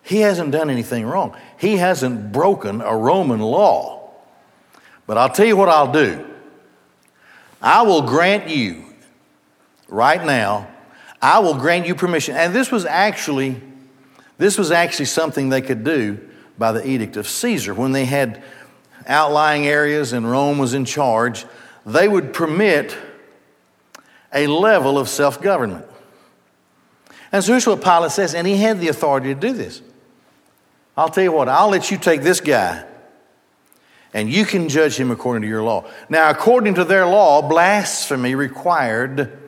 he 0.01 0.19
hasn't 0.19 0.51
done 0.51 0.69
anything 0.69 1.05
wrong, 1.05 1.35
he 1.57 1.77
hasn't 1.77 2.31
broken 2.31 2.81
a 2.81 2.95
Roman 2.95 3.39
law. 3.39 4.11
But 5.05 5.17
I'll 5.17 5.29
tell 5.29 5.45
you 5.45 5.57
what 5.57 5.69
I'll 5.69 5.91
do 5.91 6.25
I 7.61 7.83
will 7.83 8.01
grant 8.01 8.49
you 8.49 8.85
right 9.87 10.23
now, 10.23 10.67
I 11.23 11.39
will 11.39 11.55
grant 11.55 11.87
you 11.87 11.95
permission. 11.95 12.35
And 12.35 12.53
this 12.53 12.69
was 12.69 12.85
actually. 12.85 13.59
This 14.37 14.57
was 14.57 14.71
actually 14.71 15.05
something 15.05 15.49
they 15.49 15.61
could 15.61 15.83
do 15.83 16.19
by 16.57 16.71
the 16.71 16.85
edict 16.85 17.17
of 17.17 17.27
Caesar. 17.27 17.73
When 17.73 17.91
they 17.93 18.03
had 18.03 18.43
outlying 19.07 19.67
areas 19.67 20.11
and 20.11 20.29
Rome 20.29 20.57
was 20.57 20.73
in 20.73 20.85
charge, 20.85 21.45
they 21.85 22.07
would 22.07 22.33
permit 22.33 22.97
a 24.33 24.47
level 24.47 24.97
of 24.97 25.07
self 25.07 25.41
government. 25.41 25.85
And 27.31 27.43
so 27.43 27.53
here's 27.53 27.65
what 27.65 27.83
Pilate 27.83 28.11
says, 28.11 28.35
and 28.35 28.45
he 28.45 28.57
had 28.57 28.79
the 28.79 28.89
authority 28.89 29.33
to 29.33 29.39
do 29.39 29.53
this. 29.53 29.81
I'll 30.97 31.09
tell 31.09 31.23
you 31.23 31.31
what, 31.31 31.47
I'll 31.47 31.69
let 31.69 31.89
you 31.89 31.97
take 31.97 32.21
this 32.21 32.41
guy 32.41 32.85
and 34.13 34.29
you 34.29 34.45
can 34.45 34.69
judge 34.69 34.95
him 34.95 35.09
according 35.09 35.41
to 35.41 35.47
your 35.47 35.63
law. 35.63 35.85
Now, 36.09 36.29
according 36.29 36.75
to 36.75 36.83
their 36.83 37.05
law, 37.05 37.41
blasphemy 37.41 38.35
required 38.35 39.42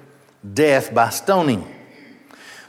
death 0.54 0.94
by 0.94 1.10
stoning. 1.10 1.72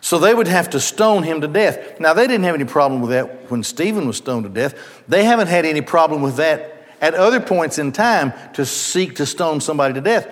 So 0.00 0.18
they 0.18 0.32
would 0.32 0.46
have 0.46 0.70
to 0.70 0.80
stone 0.80 1.24
him 1.24 1.40
to 1.40 1.48
death. 1.48 1.98
Now, 1.98 2.14
they 2.14 2.28
didn't 2.28 2.44
have 2.44 2.54
any 2.54 2.64
problem 2.64 3.00
with 3.00 3.10
that 3.10 3.50
when 3.50 3.64
Stephen 3.64 4.06
was 4.06 4.18
stoned 4.18 4.44
to 4.44 4.48
death. 4.48 5.02
They 5.08 5.24
haven't 5.24 5.48
had 5.48 5.64
any 5.64 5.80
problem 5.80 6.22
with 6.22 6.36
that 6.36 6.86
at 7.00 7.14
other 7.14 7.40
points 7.40 7.78
in 7.78 7.92
time 7.92 8.32
to 8.54 8.64
seek 8.64 9.16
to 9.16 9.26
stone 9.26 9.60
somebody 9.60 9.94
to 9.94 10.00
death. 10.00 10.28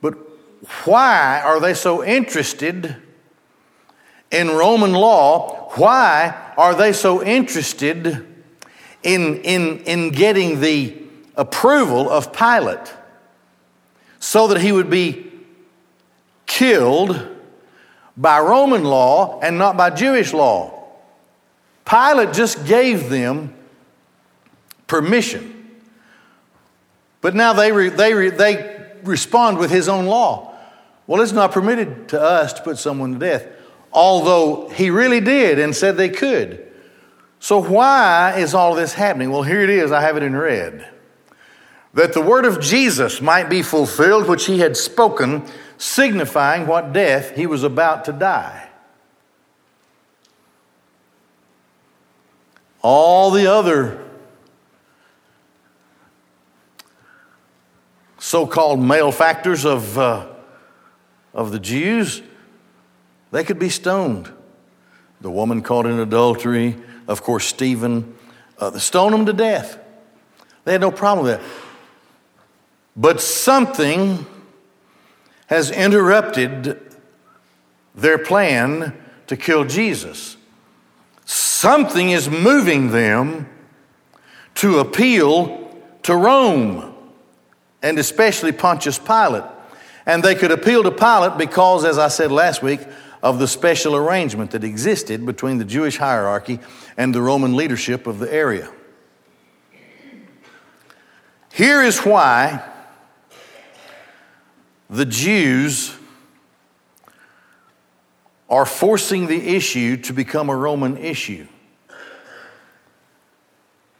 But 0.00 0.14
why 0.84 1.42
are 1.44 1.60
they 1.60 1.74
so 1.74 2.02
interested 2.02 2.96
in 4.30 4.48
Roman 4.48 4.92
law? 4.92 5.70
Why 5.74 6.52
are 6.56 6.74
they 6.74 6.92
so 6.92 7.22
interested 7.22 8.26
in, 9.02 9.36
in, 9.42 9.80
in 9.80 10.10
getting 10.10 10.60
the 10.60 10.96
approval 11.36 12.08
of 12.08 12.32
Pilate 12.32 12.92
so 14.18 14.48
that 14.48 14.60
he 14.60 14.72
would 14.72 14.88
be 14.88 15.30
killed 16.46 17.28
by 18.16 18.40
Roman 18.40 18.84
law 18.84 19.40
and 19.40 19.58
not 19.58 19.76
by 19.76 19.90
Jewish 19.90 20.32
law? 20.32 20.72
Pilate 21.84 22.32
just 22.32 22.66
gave 22.66 23.10
them 23.10 23.54
permission 24.86 25.54
but 27.24 27.34
now 27.34 27.54
they, 27.54 27.72
re, 27.72 27.88
they, 27.88 28.12
re, 28.12 28.28
they 28.28 28.84
respond 29.02 29.56
with 29.56 29.70
his 29.70 29.88
own 29.88 30.04
law. 30.04 30.54
Well, 31.06 31.22
it's 31.22 31.32
not 31.32 31.52
permitted 31.52 32.08
to 32.08 32.20
us 32.20 32.52
to 32.52 32.62
put 32.62 32.76
someone 32.76 33.14
to 33.14 33.18
death, 33.18 33.46
although 33.90 34.68
he 34.68 34.90
really 34.90 35.20
did 35.20 35.58
and 35.58 35.74
said 35.74 35.96
they 35.96 36.10
could. 36.10 36.70
So, 37.40 37.62
why 37.62 38.34
is 38.36 38.52
all 38.52 38.74
this 38.74 38.92
happening? 38.92 39.30
Well, 39.30 39.42
here 39.42 39.62
it 39.62 39.70
is. 39.70 39.90
I 39.90 40.02
have 40.02 40.18
it 40.18 40.22
in 40.22 40.36
red. 40.36 40.86
That 41.94 42.12
the 42.12 42.20
word 42.20 42.44
of 42.44 42.60
Jesus 42.60 43.22
might 43.22 43.48
be 43.48 43.62
fulfilled, 43.62 44.28
which 44.28 44.44
he 44.44 44.58
had 44.58 44.76
spoken, 44.76 45.46
signifying 45.84 46.66
what 46.66 46.94
death 46.94 47.36
he 47.36 47.46
was 47.46 47.62
about 47.62 48.06
to 48.06 48.12
die. 48.12 48.70
All 52.80 53.30
the 53.30 53.46
other 53.46 54.02
so 58.18 58.46
called 58.46 58.80
malefactors 58.80 59.66
of, 59.66 59.98
uh, 59.98 60.26
of 61.34 61.52
the 61.52 61.60
Jews, 61.60 62.22
they 63.30 63.44
could 63.44 63.58
be 63.58 63.68
stoned. 63.68 64.32
The 65.20 65.30
woman 65.30 65.60
caught 65.60 65.84
in 65.84 65.98
adultery, 65.98 66.76
of 67.06 67.22
course, 67.22 67.44
Stephen, 67.44 68.16
uh, 68.58 68.78
stone 68.78 69.12
them 69.12 69.26
to 69.26 69.34
death. 69.34 69.78
They 70.64 70.72
had 70.72 70.80
no 70.80 70.90
problem 70.90 71.26
with 71.26 71.38
that. 71.38 71.46
But 72.96 73.20
something 73.20 74.26
has 75.54 75.70
interrupted 75.70 76.80
their 77.94 78.18
plan 78.18 78.92
to 79.28 79.36
kill 79.36 79.64
Jesus. 79.64 80.36
Something 81.24 82.10
is 82.10 82.28
moving 82.28 82.90
them 82.90 83.48
to 84.56 84.80
appeal 84.80 85.72
to 86.02 86.16
Rome 86.16 86.92
and 87.84 88.00
especially 88.00 88.50
Pontius 88.50 88.98
Pilate. 88.98 89.44
And 90.06 90.24
they 90.24 90.34
could 90.34 90.50
appeal 90.50 90.82
to 90.82 90.90
Pilate 90.90 91.38
because, 91.38 91.84
as 91.84 91.98
I 91.98 92.08
said 92.08 92.32
last 92.32 92.60
week, 92.60 92.80
of 93.22 93.38
the 93.38 93.46
special 93.46 93.94
arrangement 93.94 94.50
that 94.50 94.64
existed 94.64 95.24
between 95.24 95.58
the 95.58 95.64
Jewish 95.64 95.98
hierarchy 95.98 96.58
and 96.96 97.14
the 97.14 97.22
Roman 97.22 97.54
leadership 97.54 98.08
of 98.08 98.18
the 98.18 98.30
area. 98.32 98.70
Here 101.52 101.80
is 101.80 102.00
why 102.00 102.73
the 104.94 105.04
Jews 105.04 105.92
are 108.48 108.64
forcing 108.64 109.26
the 109.26 109.56
issue 109.56 109.96
to 109.96 110.12
become 110.12 110.48
a 110.48 110.54
Roman 110.54 110.96
issue 110.96 111.48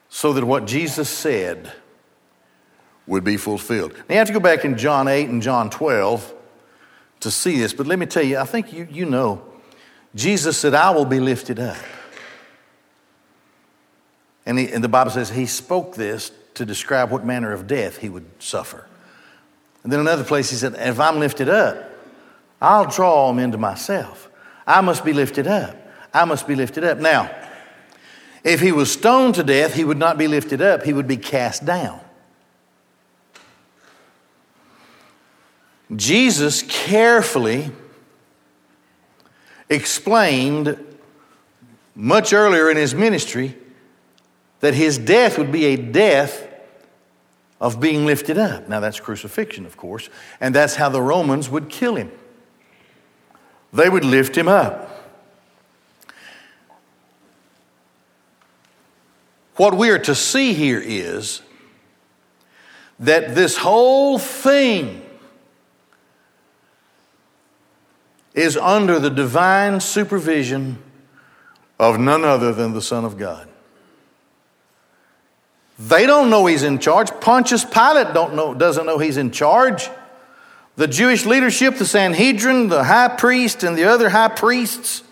so 0.08 0.32
that 0.34 0.44
what 0.44 0.66
Jesus 0.66 1.08
said 1.08 1.72
would 3.08 3.24
be 3.24 3.36
fulfilled. 3.36 3.92
Now 4.08 4.14
you 4.14 4.18
have 4.18 4.28
to 4.28 4.32
go 4.32 4.38
back 4.38 4.64
in 4.64 4.78
John 4.78 5.08
8 5.08 5.28
and 5.30 5.42
John 5.42 5.68
12 5.68 6.32
to 7.20 7.30
see 7.30 7.58
this, 7.58 7.72
but 7.72 7.88
let 7.88 7.98
me 7.98 8.06
tell 8.06 8.22
you, 8.22 8.38
I 8.38 8.44
think 8.44 8.72
you, 8.72 8.86
you 8.88 9.04
know, 9.04 9.42
Jesus 10.14 10.56
said, 10.56 10.74
I 10.74 10.90
will 10.90 11.06
be 11.06 11.18
lifted 11.18 11.58
up. 11.58 11.76
And, 14.46 14.60
he, 14.60 14.70
and 14.70 14.84
the 14.84 14.88
Bible 14.88 15.10
says 15.10 15.30
he 15.30 15.46
spoke 15.46 15.96
this 15.96 16.30
to 16.54 16.64
describe 16.64 17.10
what 17.10 17.26
manner 17.26 17.52
of 17.52 17.66
death 17.66 17.96
he 17.96 18.08
would 18.08 18.26
suffer. 18.38 18.86
And 19.84 19.92
then 19.92 20.00
another 20.00 20.24
place 20.24 20.50
he 20.50 20.56
said, 20.56 20.74
If 20.76 20.98
I'm 20.98 21.20
lifted 21.20 21.48
up, 21.48 21.90
I'll 22.60 22.90
draw 22.90 23.28
them 23.28 23.38
into 23.38 23.58
myself. 23.58 24.30
I 24.66 24.80
must 24.80 25.04
be 25.04 25.12
lifted 25.12 25.46
up. 25.46 25.76
I 26.12 26.24
must 26.24 26.48
be 26.48 26.54
lifted 26.54 26.82
up. 26.82 26.98
Now, 26.98 27.30
if 28.42 28.60
he 28.60 28.72
was 28.72 28.90
stoned 28.90 29.34
to 29.36 29.42
death, 29.44 29.74
he 29.74 29.84
would 29.84 29.98
not 29.98 30.16
be 30.18 30.26
lifted 30.26 30.62
up, 30.62 30.82
he 30.82 30.92
would 30.92 31.06
be 31.06 31.18
cast 31.18 31.64
down. 31.64 32.00
Jesus 35.94 36.62
carefully 36.62 37.70
explained 39.68 40.78
much 41.94 42.32
earlier 42.32 42.70
in 42.70 42.76
his 42.76 42.94
ministry 42.94 43.56
that 44.60 44.74
his 44.74 44.98
death 44.98 45.36
would 45.38 45.52
be 45.52 45.66
a 45.66 45.76
death 45.76 46.48
of 47.64 47.80
being 47.80 48.04
lifted 48.04 48.36
up. 48.36 48.68
Now, 48.68 48.80
that's 48.80 49.00
crucifixion, 49.00 49.64
of 49.64 49.76
course, 49.76 50.10
and 50.40 50.54
that's 50.54 50.76
how 50.76 50.88
the 50.88 51.00
Romans 51.00 51.48
would 51.48 51.68
kill 51.68 51.96
him. 51.96 52.12
They 53.72 53.88
would 53.88 54.04
lift 54.04 54.36
him 54.36 54.48
up. 54.48 54.94
what 59.56 59.74
we 59.74 59.90
are 59.90 59.98
to 59.98 60.14
see 60.14 60.52
here 60.52 60.82
is 60.84 61.42
that 62.98 63.34
this 63.34 63.56
whole 63.56 64.18
thing 64.18 65.02
is 68.34 68.56
under 68.56 68.98
the 68.98 69.10
divine 69.10 69.80
supervision 69.80 70.78
of 71.78 72.00
none 72.00 72.24
other 72.24 72.52
than 72.52 72.72
the 72.72 72.82
Son 72.82 73.04
of 73.04 73.16
God. 73.16 73.48
They 75.88 76.06
don't 76.06 76.30
know 76.30 76.46
he's 76.46 76.62
in 76.62 76.78
charge. 76.78 77.10
Pontius 77.20 77.64
Pilate 77.64 78.14
don't 78.14 78.34
know, 78.34 78.54
doesn't 78.54 78.86
know 78.86 78.98
he's 78.98 79.18
in 79.18 79.30
charge. 79.30 79.90
The 80.76 80.88
Jewish 80.88 81.26
leadership, 81.26 81.76
the 81.76 81.84
Sanhedrin, 81.84 82.68
the 82.68 82.84
high 82.84 83.08
priest, 83.08 83.62
and 83.62 83.76
the 83.76 83.84
other 83.84 84.08
high 84.08 84.28
priests, 84.28 85.02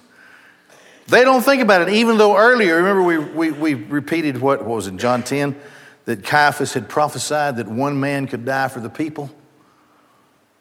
they 1.09 1.25
don't 1.25 1.43
think 1.43 1.63
about 1.63 1.83
it. 1.83 1.91
Even 1.91 2.17
though 2.17 2.37
earlier, 2.39 2.77
remember 2.77 3.03
we, 3.03 3.19
we, 3.19 3.51
we 3.51 3.75
repeated 3.75 4.39
what, 4.39 4.61
what 4.61 4.77
was 4.77 4.87
in 4.87 4.99
John 4.99 5.23
10? 5.23 5.61
That 6.07 6.25
Caiaphas 6.25 6.73
had 6.73 6.89
prophesied 6.89 7.57
that 7.57 7.69
one 7.69 8.01
man 8.01 8.27
could 8.27 8.45
die 8.45 8.69
for 8.69 8.81
the 8.81 8.91
people. 8.91 9.31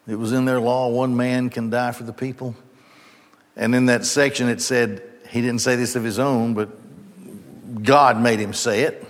It 0.06 0.16
was 0.16 0.32
in 0.32 0.44
their 0.44 0.60
law, 0.60 0.88
one 0.88 1.16
man 1.16 1.48
can 1.48 1.70
die 1.70 1.92
for 1.92 2.04
the 2.04 2.12
people. 2.12 2.54
And 3.56 3.74
in 3.74 3.86
that 3.86 4.04
section, 4.04 4.48
it 4.48 4.60
said, 4.60 5.02
he 5.30 5.40
didn't 5.40 5.60
say 5.60 5.74
this 5.76 5.96
of 5.96 6.04
his 6.04 6.18
own, 6.18 6.52
but 6.54 7.82
God 7.82 8.20
made 8.20 8.40
him 8.40 8.52
say 8.52 8.82
it. 8.82 9.06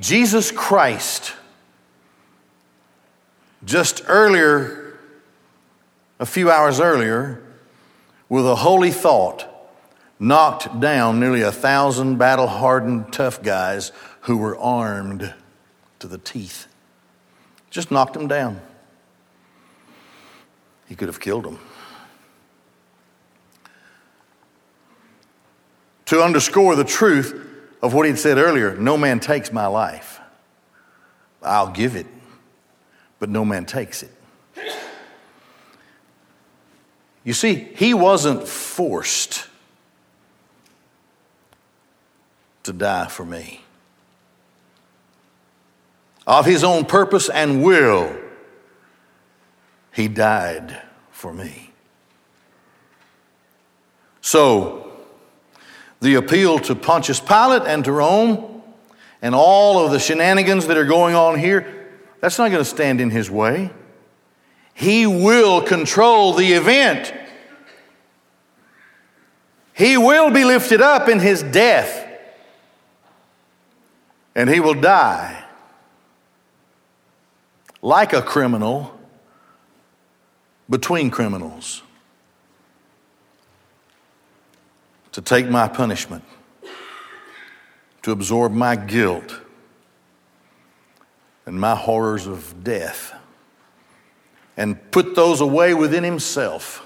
Jesus 0.00 0.50
Christ, 0.50 1.34
just 3.64 4.02
earlier, 4.06 4.98
a 6.18 6.26
few 6.26 6.50
hours 6.50 6.80
earlier, 6.80 7.42
with 8.28 8.46
a 8.46 8.56
holy 8.56 8.90
thought, 8.90 9.48
knocked 10.18 10.80
down 10.80 11.20
nearly 11.20 11.42
a 11.42 11.52
thousand 11.52 12.16
battle 12.16 12.46
hardened 12.46 13.12
tough 13.12 13.42
guys 13.42 13.92
who 14.22 14.36
were 14.36 14.56
armed 14.58 15.32
to 16.00 16.08
the 16.08 16.18
teeth. 16.18 16.66
Just 17.70 17.90
knocked 17.90 18.14
them 18.14 18.26
down. 18.26 18.60
He 20.88 20.94
could 20.94 21.08
have 21.08 21.20
killed 21.20 21.44
them. 21.44 21.58
To 26.06 26.22
underscore 26.22 26.76
the 26.76 26.84
truth 26.84 27.53
of 27.84 27.92
what 27.92 28.06
he'd 28.06 28.18
said 28.18 28.38
earlier 28.38 28.74
no 28.76 28.96
man 28.96 29.20
takes 29.20 29.52
my 29.52 29.66
life. 29.66 30.18
I'll 31.42 31.70
give 31.70 31.96
it, 31.96 32.06
but 33.18 33.28
no 33.28 33.44
man 33.44 33.66
takes 33.66 34.02
it. 34.02 34.10
You 37.24 37.34
see, 37.34 37.54
he 37.54 37.92
wasn't 37.92 38.48
forced 38.48 39.46
to 42.62 42.72
die 42.72 43.06
for 43.08 43.26
me. 43.26 43.60
Of 46.26 46.46
his 46.46 46.64
own 46.64 46.86
purpose 46.86 47.28
and 47.28 47.62
will, 47.62 48.16
he 49.92 50.08
died 50.08 50.80
for 51.10 51.34
me. 51.34 51.70
So, 54.22 54.83
the 56.04 56.16
appeal 56.16 56.58
to 56.58 56.74
Pontius 56.74 57.18
Pilate 57.18 57.62
and 57.62 57.82
to 57.86 57.90
Rome 57.90 58.62
and 59.22 59.34
all 59.34 59.84
of 59.84 59.90
the 59.90 59.98
shenanigans 59.98 60.66
that 60.66 60.76
are 60.76 60.84
going 60.84 61.14
on 61.14 61.38
here, 61.38 61.88
that's 62.20 62.38
not 62.38 62.50
going 62.50 62.62
to 62.62 62.68
stand 62.68 63.00
in 63.00 63.08
his 63.08 63.30
way. 63.30 63.70
He 64.74 65.06
will 65.06 65.62
control 65.62 66.34
the 66.34 66.52
event. 66.52 67.12
He 69.72 69.96
will 69.96 70.30
be 70.30 70.44
lifted 70.44 70.82
up 70.82 71.08
in 71.08 71.20
his 71.20 71.42
death. 71.42 72.06
And 74.34 74.50
he 74.50 74.60
will 74.60 74.74
die 74.74 75.42
like 77.80 78.12
a 78.12 78.20
criminal 78.20 78.98
between 80.68 81.10
criminals 81.10 81.82
to 85.14 85.22
take 85.22 85.48
my 85.48 85.68
punishment, 85.68 86.24
to 88.02 88.10
absorb 88.10 88.50
my 88.50 88.74
guilt 88.74 89.40
and 91.46 91.58
my 91.58 91.76
horrors 91.76 92.26
of 92.26 92.64
death, 92.64 93.14
and 94.56 94.90
put 94.90 95.14
those 95.14 95.40
away 95.40 95.72
within 95.72 96.02
himself. 96.02 96.84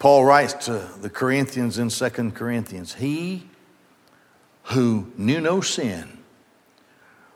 Paul 0.00 0.24
writes 0.24 0.54
to 0.66 0.88
the 1.00 1.08
Corinthians 1.08 1.78
in 1.78 1.88
2 1.88 2.32
Corinthians 2.32 2.94
He 2.94 3.48
who 4.64 5.12
knew 5.16 5.40
no 5.40 5.60
sin 5.60 6.18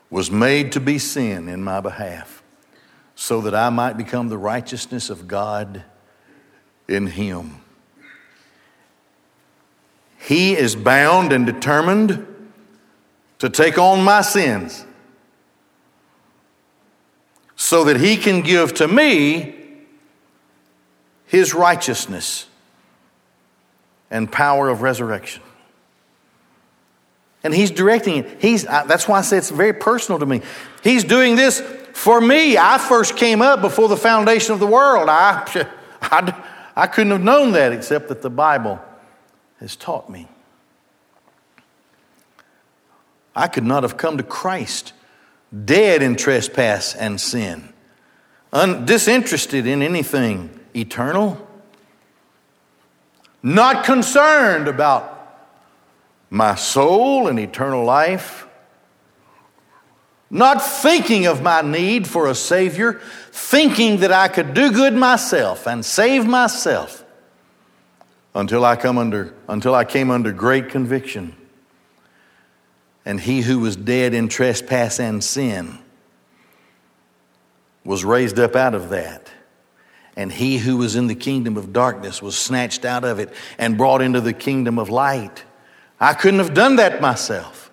was 0.09 0.29
made 0.29 0.73
to 0.73 0.81
be 0.81 0.97
sin 0.99 1.47
in 1.47 1.63
my 1.63 1.79
behalf 1.79 2.43
so 3.15 3.39
that 3.39 3.55
I 3.55 3.69
might 3.69 3.95
become 3.95 4.27
the 4.27 4.37
righteousness 4.37 5.09
of 5.09 5.25
God 5.25 5.85
in 6.89 7.07
him. 7.07 7.61
He 10.25 10.55
is 10.55 10.75
bound 10.75 11.31
and 11.31 11.45
determined 11.45 12.25
to 13.37 13.49
take 13.49 13.77
on 13.77 14.03
my 14.03 14.21
sins 14.21 14.83
so 17.55 17.83
that 17.83 17.99
he 17.99 18.17
can 18.17 18.41
give 18.41 18.73
to 18.75 18.87
me 18.87 19.55
his 21.25 21.53
righteousness 21.53 22.47
and 24.09 24.31
power 24.31 24.67
of 24.67 24.81
resurrection. 24.81 25.43
And 27.43 27.53
he's 27.53 27.69
directing 27.69 28.17
it. 28.17 28.41
He's, 28.41 28.63
that's 28.63 29.07
why 29.07 29.19
I 29.19 29.21
say 29.21 29.37
it's 29.37 29.51
very 29.51 29.73
personal 29.73 30.17
to 30.19 30.25
me. 30.25 30.41
He's 30.83 31.03
doing 31.03 31.35
this 31.35 31.61
for 31.93 32.19
me, 32.19 32.57
I 32.57 32.77
first 32.77 33.15
came 33.15 33.41
up 33.41 33.61
before 33.61 33.87
the 33.87 33.95
foundation 33.95 34.53
of 34.53 34.59
the 34.59 34.67
world. 34.67 35.07
I, 35.07 35.67
I, 36.01 36.43
I 36.75 36.87
couldn't 36.87 37.11
have 37.11 37.23
known 37.23 37.53
that 37.53 37.71
except 37.71 38.09
that 38.09 38.21
the 38.21 38.29
Bible 38.29 38.81
has 39.59 39.75
taught 39.75 40.09
me. 40.09 40.27
I 43.35 43.47
could 43.47 43.63
not 43.63 43.83
have 43.83 43.97
come 43.97 44.17
to 44.17 44.23
Christ 44.23 44.93
dead 45.65 46.01
in 46.01 46.15
trespass 46.15 46.95
and 46.95 47.19
sin, 47.19 47.73
un- 48.53 48.85
disinterested 48.85 49.67
in 49.67 49.81
anything 49.81 50.59
eternal, 50.75 51.45
not 53.43 53.85
concerned 53.85 54.67
about 54.67 55.11
my 56.29 56.55
soul 56.55 57.27
and 57.27 57.39
eternal 57.39 57.85
life 57.85 58.45
not 60.35 60.61
thinking 60.61 61.27
of 61.27 61.41
my 61.41 61.61
need 61.61 62.05
for 62.05 62.27
a 62.27 62.35
Savior, 62.35 62.99
thinking 63.31 63.97
that 63.97 64.11
I 64.11 64.27
could 64.27 64.53
do 64.53 64.69
good 64.69 64.93
myself 64.93 65.65
and 65.65 65.85
save 65.85 66.25
myself 66.25 67.04
until 68.35 68.65
I, 68.65 68.75
come 68.75 68.97
under, 68.97 69.33
until 69.47 69.73
I 69.73 69.85
came 69.85 70.11
under 70.11 70.33
great 70.33 70.69
conviction. 70.69 71.35
And 73.05 73.19
he 73.19 73.41
who 73.41 73.59
was 73.59 73.77
dead 73.77 74.13
in 74.13 74.27
trespass 74.27 74.99
and 74.99 75.23
sin 75.23 75.79
was 77.85 78.03
raised 78.03 78.37
up 78.37 78.55
out 78.55 78.75
of 78.75 78.89
that. 78.89 79.31
And 80.17 80.31
he 80.31 80.57
who 80.57 80.77
was 80.77 80.95
in 80.95 81.07
the 81.07 81.15
kingdom 81.15 81.55
of 81.55 81.71
darkness 81.71 82.21
was 82.21 82.37
snatched 82.37 82.83
out 82.83 83.03
of 83.03 83.19
it 83.19 83.33
and 83.57 83.77
brought 83.77 84.01
into 84.01 84.21
the 84.21 84.33
kingdom 84.33 84.79
of 84.79 84.89
light. 84.89 85.43
I 85.99 86.13
couldn't 86.13 86.39
have 86.39 86.53
done 86.53 86.75
that 86.75 87.01
myself. 87.01 87.71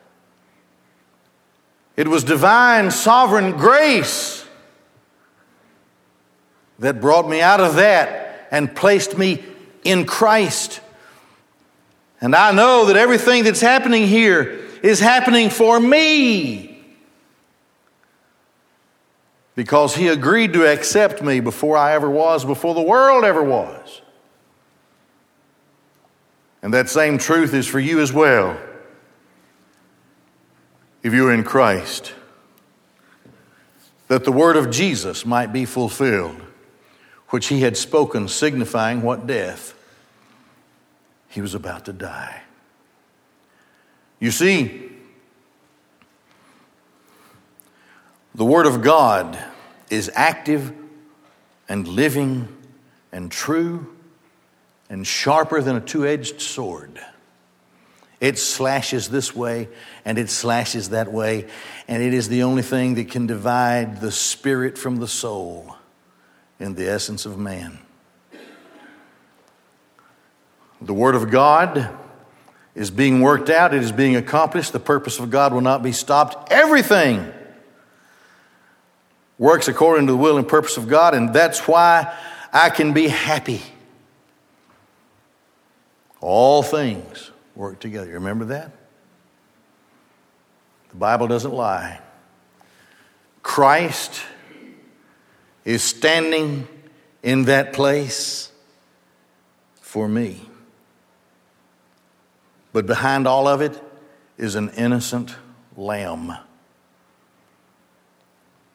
It 1.97 2.09
was 2.09 2.25
divine, 2.25 2.91
sovereign 2.91 3.53
grace 3.53 4.47
that 6.79 7.01
brought 7.01 7.29
me 7.29 7.41
out 7.41 7.61
of 7.61 7.77
that 7.77 8.49
and 8.51 8.75
placed 8.75 9.19
me 9.19 9.45
in 9.85 10.05
Christ. 10.07 10.81
And 12.21 12.35
I 12.37 12.53
know 12.53 12.87
that 12.87 12.97
everything 12.97 13.45
that's 13.45 13.61
happening 13.61 14.07
here 14.07 14.61
is 14.83 15.01
happening 15.01 15.51
for 15.51 15.79
me 15.79 16.85
because 19.55 19.95
He 19.95 20.09
agreed 20.09 20.53
to 20.55 20.67
accept 20.71 21.23
me 21.23 21.41
before 21.41 21.77
I 21.77 21.95
ever 21.95 22.09
was, 22.09 22.45
before 22.45 22.75
the 22.75 22.83
world 22.83 23.25
ever 23.25 23.43
was. 23.43 24.03
And 26.63 26.73
that 26.75 26.89
same 26.89 27.19
truth 27.19 27.55
is 27.55 27.67
for 27.67 27.81
you 27.81 28.01
as 28.01 28.13
well 28.13 28.59
if 31.03 31.13
you're 31.13 31.33
in 31.33 31.43
Christ, 31.43 32.15
that 34.09 34.25
the 34.25 34.33
word 34.33 34.57
of 34.57 34.71
Jesus 34.71 35.27
might 35.27 35.53
be 35.53 35.65
fulfilled, 35.65 36.41
which 37.33 37.47
he 37.47 37.63
had 37.63 37.79
spoken, 37.79 38.29
signifying 38.29 39.01
what 39.01 39.27
death 39.27 39.73
he 41.31 41.41
was 41.41 41.55
about 41.55 41.87
to 41.87 41.93
die. 41.93 42.43
You 44.21 44.31
see, 44.31 44.91
the 48.35 48.45
Word 48.45 48.67
of 48.67 48.83
God 48.83 49.43
is 49.89 50.11
active 50.15 50.75
and 51.71 51.89
living 51.89 52.55
and 53.13 53.33
true 53.33 53.97
and 54.91 55.07
sharper 55.07 55.63
than 55.63 55.75
a 55.75 55.81
two 55.81 56.07
edged 56.07 56.43
sword. 56.43 57.01
It 58.21 58.39
slashes 58.39 59.09
this 59.09 59.35
way 59.35 59.71
and 60.05 60.19
it 60.19 60.29
slashes 60.29 60.91
that 60.91 61.11
way, 61.11 61.49
and 61.89 62.03
it 62.03 62.13
is 62.13 62.29
the 62.29 62.43
only 62.43 62.63
thing 62.63 62.97
that 62.97 63.11
can 63.11 63.27
divide 63.27 64.03
the 64.03 64.13
spirit 64.13 64.77
from 64.77 64.97
the 64.97 65.09
soul 65.09 65.77
in 66.63 66.75
the 66.77 66.89
essence 66.89 67.27
of 67.27 67.37
man. 67.39 67.79
The 70.81 70.95
Word 70.95 71.15
of 71.17 71.31
God 71.31 71.91
is 72.75 72.91
being 72.91 73.21
worked 73.21 73.51
out, 73.51 73.75
it 73.75 73.83
is 73.83 73.93
being 73.93 74.17
accomplished. 74.17 74.73
The 74.73 74.81
purpose 74.81 75.19
of 75.19 75.29
God 75.29 75.53
will 75.53 75.61
not 75.61 75.83
be 75.83 75.93
stopped. 75.93 76.53
Everything 76.53 77.33
works 79.39 79.69
according 79.69 80.07
to 80.07 80.13
the 80.13 80.17
will 80.17 80.39
and 80.39 80.47
purpose 80.47 80.77
of 80.77 80.89
God, 80.89 81.15
and 81.15 81.35
that's 81.35 81.67
why 81.67 82.17
I 82.53 82.71
can 82.71 82.93
be 82.93 83.09
happy. 83.09 83.61
All 86.21 86.63
things 86.63 87.33
work 87.57 87.81
together. 87.81 88.07
You 88.07 88.15
remember 88.15 88.47
that? 88.47 88.71
The 90.91 90.97
Bible 90.97 91.27
doesn't 91.27 91.53
lie. 91.53 92.01
Christ 93.43 94.23
is 95.65 95.83
standing 95.83 96.67
in 97.23 97.45
that 97.45 97.73
place 97.73 98.51
for 99.81 100.09
me. 100.09 100.41
But 102.73 102.87
behind 102.87 103.27
all 103.27 103.47
of 103.47 103.61
it 103.61 103.81
is 104.39 104.55
an 104.55 104.71
innocent 104.71 105.37
lamb. 105.77 106.37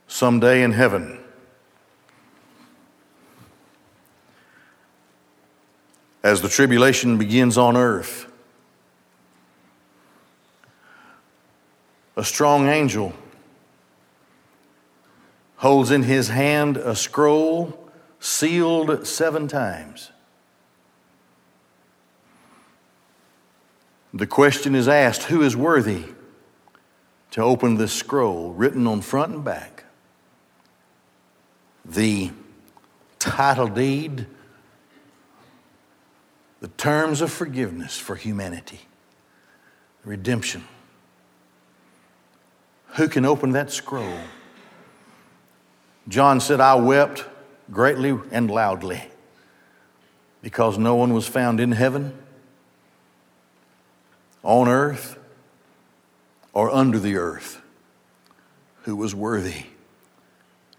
Someday 0.08 0.64
in 0.64 0.72
heaven, 0.72 1.20
as 6.24 6.42
the 6.42 6.50
tribulation 6.50 7.18
begins 7.18 7.58
on 7.58 7.76
earth, 7.76 8.32
a 12.16 12.24
strong 12.24 12.68
angel 12.68 13.14
holds 15.58 15.92
in 15.92 16.04
his 16.04 16.30
hand 16.30 16.78
a 16.78 16.96
scroll 16.96 17.90
sealed 18.20 19.06
seven 19.06 19.48
times. 19.48 20.12
The 24.14 24.28
question 24.28 24.74
is 24.74 24.88
asked 24.88 25.24
who 25.24 25.42
is 25.42 25.56
worthy 25.56 26.06
to 27.32 27.42
open 27.42 27.76
this 27.76 27.94
scroll 27.94 28.54
written 28.54 28.88
on 28.88 29.02
front 29.02 29.34
and 29.34 29.44
back? 29.44 29.84
The 31.86 32.32
title 33.20 33.68
deed, 33.68 34.26
the 36.62 36.68
terms 36.70 37.22
of 37.22 37.32
forgiveness 37.32 37.98
for 37.98 38.16
humanity, 38.16 38.82
redemption. 40.04 40.64
Who 42.96 43.08
can 43.08 43.26
open 43.26 43.52
that 43.52 43.72
scroll? 43.72 44.20
John 46.08 46.40
said, 46.40 46.60
I 46.62 46.76
wept 46.76 47.26
greatly 47.72 48.18
and 48.32 48.50
loudly 48.50 49.04
because 50.42 50.78
no 50.78 50.96
one 50.96 51.14
was 51.14 51.28
found 51.28 51.60
in 51.60 51.74
heaven 51.74 52.18
on 54.44 54.68
earth 54.68 55.18
or 56.54 56.70
under 56.72 57.00
the 57.00 57.18
earth 57.18 57.62
who 58.84 58.96
was 58.96 59.14
worthy 59.14 59.66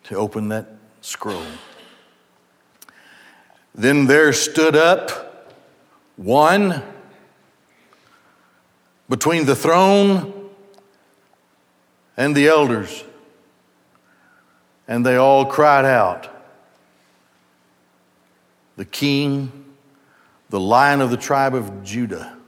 to 0.04 0.16
open 0.16 0.48
that 0.48 0.66
scroll. 1.02 1.44
Then 3.74 4.06
there 4.06 4.32
stood 4.32 4.74
up 4.74 5.54
one 6.16 6.82
between 9.08 9.44
the 9.44 9.54
throne 9.54 10.50
and 12.16 12.34
the 12.34 12.48
elders, 12.48 13.04
and 14.88 15.06
they 15.06 15.16
all 15.16 15.46
cried 15.46 15.84
out, 15.84 16.28
The 18.76 18.84
king, 18.84 19.52
the 20.50 20.58
lion 20.58 21.00
of 21.00 21.10
the 21.10 21.16
tribe 21.16 21.54
of 21.54 21.84
Judah 21.84 22.38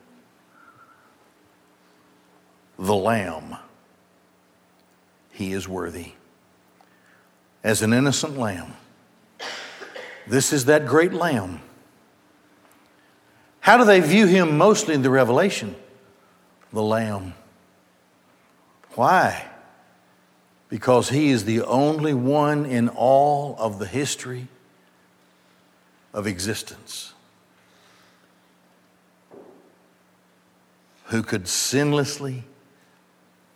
the 2.81 2.97
Lamb. 2.97 3.57
He 5.33 5.53
is 5.53 5.69
worthy. 5.69 6.13
As 7.63 7.83
an 7.83 7.93
innocent 7.93 8.39
lamb. 8.39 8.75
This 10.27 10.53
is 10.53 10.65
that 10.65 10.87
great 10.87 11.13
lamb. 11.13 11.61
How 13.61 13.77
do 13.77 13.85
they 13.85 14.01
view 14.01 14.27
him 14.27 14.57
mostly 14.57 14.95
in 14.95 15.03
the 15.03 15.11
Revelation? 15.11 15.77
The 16.73 16.83
lamb. 16.83 17.35
Why? 18.95 19.50
Because 20.71 21.11
he 21.11 21.29
is 21.29 21.45
the 21.45 21.63
only 21.63 22.15
one 22.15 22.65
in 22.65 22.89
all 22.89 23.57
of 23.59 23.79
the 23.79 23.87
history 23.87 24.47
of 26.15 26.27
existence 26.27 27.13
who 31.07 31.23
could 31.25 31.45
sinlessly 31.45 32.45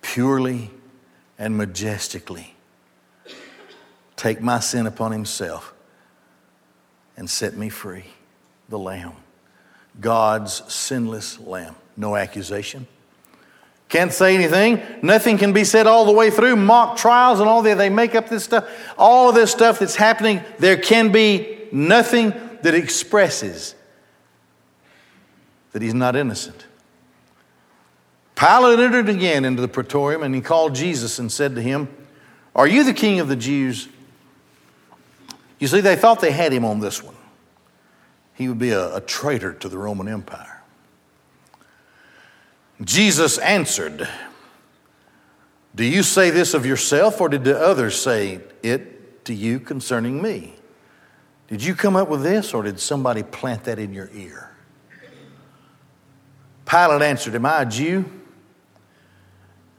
purely 0.03 0.71
and 1.39 1.57
majestically 1.57 2.55
take 4.17 4.41
my 4.41 4.59
sin 4.59 4.87
upon 4.87 5.13
himself 5.13 5.73
and 7.17 7.31
set 7.31 7.57
me 7.57 7.69
free. 7.69 8.05
The 8.69 8.79
Lamb. 8.79 9.13
God's 10.01 10.63
sinless 10.73 11.39
Lamb. 11.39 11.77
No 11.97 12.17
accusation. 12.17 12.89
Can't 13.95 14.13
say 14.13 14.35
anything. 14.35 14.83
Nothing 15.03 15.39
can 15.39 15.53
be 15.53 15.63
said 15.63 15.87
all 15.87 16.05
the 16.05 16.11
way 16.11 16.29
through. 16.29 16.57
Mock 16.57 16.97
trials 16.97 17.39
and 17.39 17.49
all 17.49 17.63
that. 17.63 17.79
They 17.79 17.91
make 17.91 18.17
up 18.17 18.29
this 18.29 18.43
stuff. 18.43 18.69
All 18.99 19.29
of 19.29 19.37
this 19.37 19.53
stuff 19.53 19.79
that's 19.79 19.95
happening, 19.95 20.43
there 20.59 20.77
can 20.77 21.13
be 21.13 21.61
nothing 21.71 22.31
that 22.63 22.75
expresses 22.75 23.77
that 25.71 25.81
he's 25.81 25.95
not 25.95 26.17
innocent. 26.17 26.67
Pilate 28.35 28.81
entered 28.81 29.09
again 29.09 29.45
into 29.45 29.63
the 29.63 29.69
praetorium 29.69 30.25
and 30.25 30.35
he 30.35 30.41
called 30.41 30.75
Jesus 30.75 31.21
and 31.21 31.31
said 31.31 31.55
to 31.55 31.63
him, 31.63 31.87
Are 32.53 32.67
you 32.67 32.83
the 32.83 32.95
king 32.95 33.21
of 33.21 33.29
the 33.29 33.37
Jews? 33.37 33.89
You 35.61 35.69
see, 35.69 35.83
they 35.83 35.95
thought 35.95 36.19
they 36.19 36.33
had 36.33 36.53
him 36.53 36.65
on 36.65 36.81
this 36.81 37.01
one. 37.01 37.15
He 38.35 38.49
would 38.49 38.59
be 38.59 38.71
a, 38.71 38.97
a 38.97 39.01
traitor 39.01 39.53
to 39.53 39.69
the 39.69 39.79
Roman 39.79 40.09
Empire. 40.09 40.54
Jesus 42.83 43.39
answered, 43.39 44.09
Do 45.75 45.85
you 45.85 46.03
say 46.03 46.31
this 46.31 46.55
of 46.55 46.67
yourself, 46.67 47.21
or 47.21 47.29
did 47.29 47.45
the 47.45 47.59
others 47.59 48.01
say 48.01 48.41
it 48.63 49.25
to 49.27 49.35
you 49.35 49.61
concerning 49.61 50.21
me? 50.21 50.55
Did 51.49 51.63
you 51.63 51.75
come 51.75 51.95
up 51.95 52.09
with 52.09 52.23
this, 52.23 52.53
or 52.53 52.63
did 52.63 52.81
somebody 52.81 53.23
plant 53.23 53.65
that 53.65 53.79
in 53.79 53.93
your 53.93 54.11
ear? 54.13 54.51
Pilate 56.67 57.03
answered, 57.03 57.35
Am 57.35 57.47
I 57.47 57.63
a 57.63 57.67
Jew? 57.67 58.05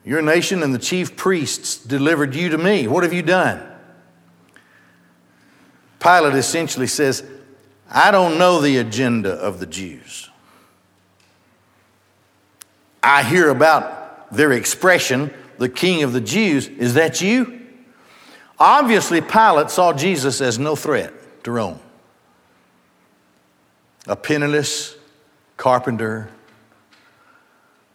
Your 0.06 0.22
nation 0.22 0.62
and 0.62 0.74
the 0.74 0.80
chief 0.80 1.16
priests 1.16 1.78
delivered 1.78 2.36
you 2.36 2.50
to 2.50 2.58
me. 2.58 2.88
What 2.88 3.04
have 3.04 3.12
you 3.12 3.24
done? 3.24 3.62
Pilate 6.00 6.36
essentially 6.36 6.86
says, 6.86 7.24
I 7.90 8.12
don't 8.12 8.38
know 8.38 8.62
the 8.62 8.78
agenda 8.78 9.32
of 9.32 9.60
the 9.60 9.66
Jews. 9.66 10.30
I 13.06 13.22
hear 13.22 13.50
about 13.50 14.32
their 14.36 14.52
expression, 14.52 15.32
the 15.60 15.70
king 15.70 16.02
of 16.02 16.12
the 16.12 16.20
Jews. 16.20 16.68
Is 16.68 16.96
that 16.96 17.22
you? 17.22 17.62
Obviously, 18.58 19.22
Pilate 19.22 19.70
saw 19.70 19.94
Jesus 19.94 20.42
as 20.42 20.58
no 20.58 20.76
threat 20.76 21.14
to 21.44 21.52
Rome. 21.52 21.80
A 24.08 24.16
penniless 24.16 24.96
carpenter 25.56 26.30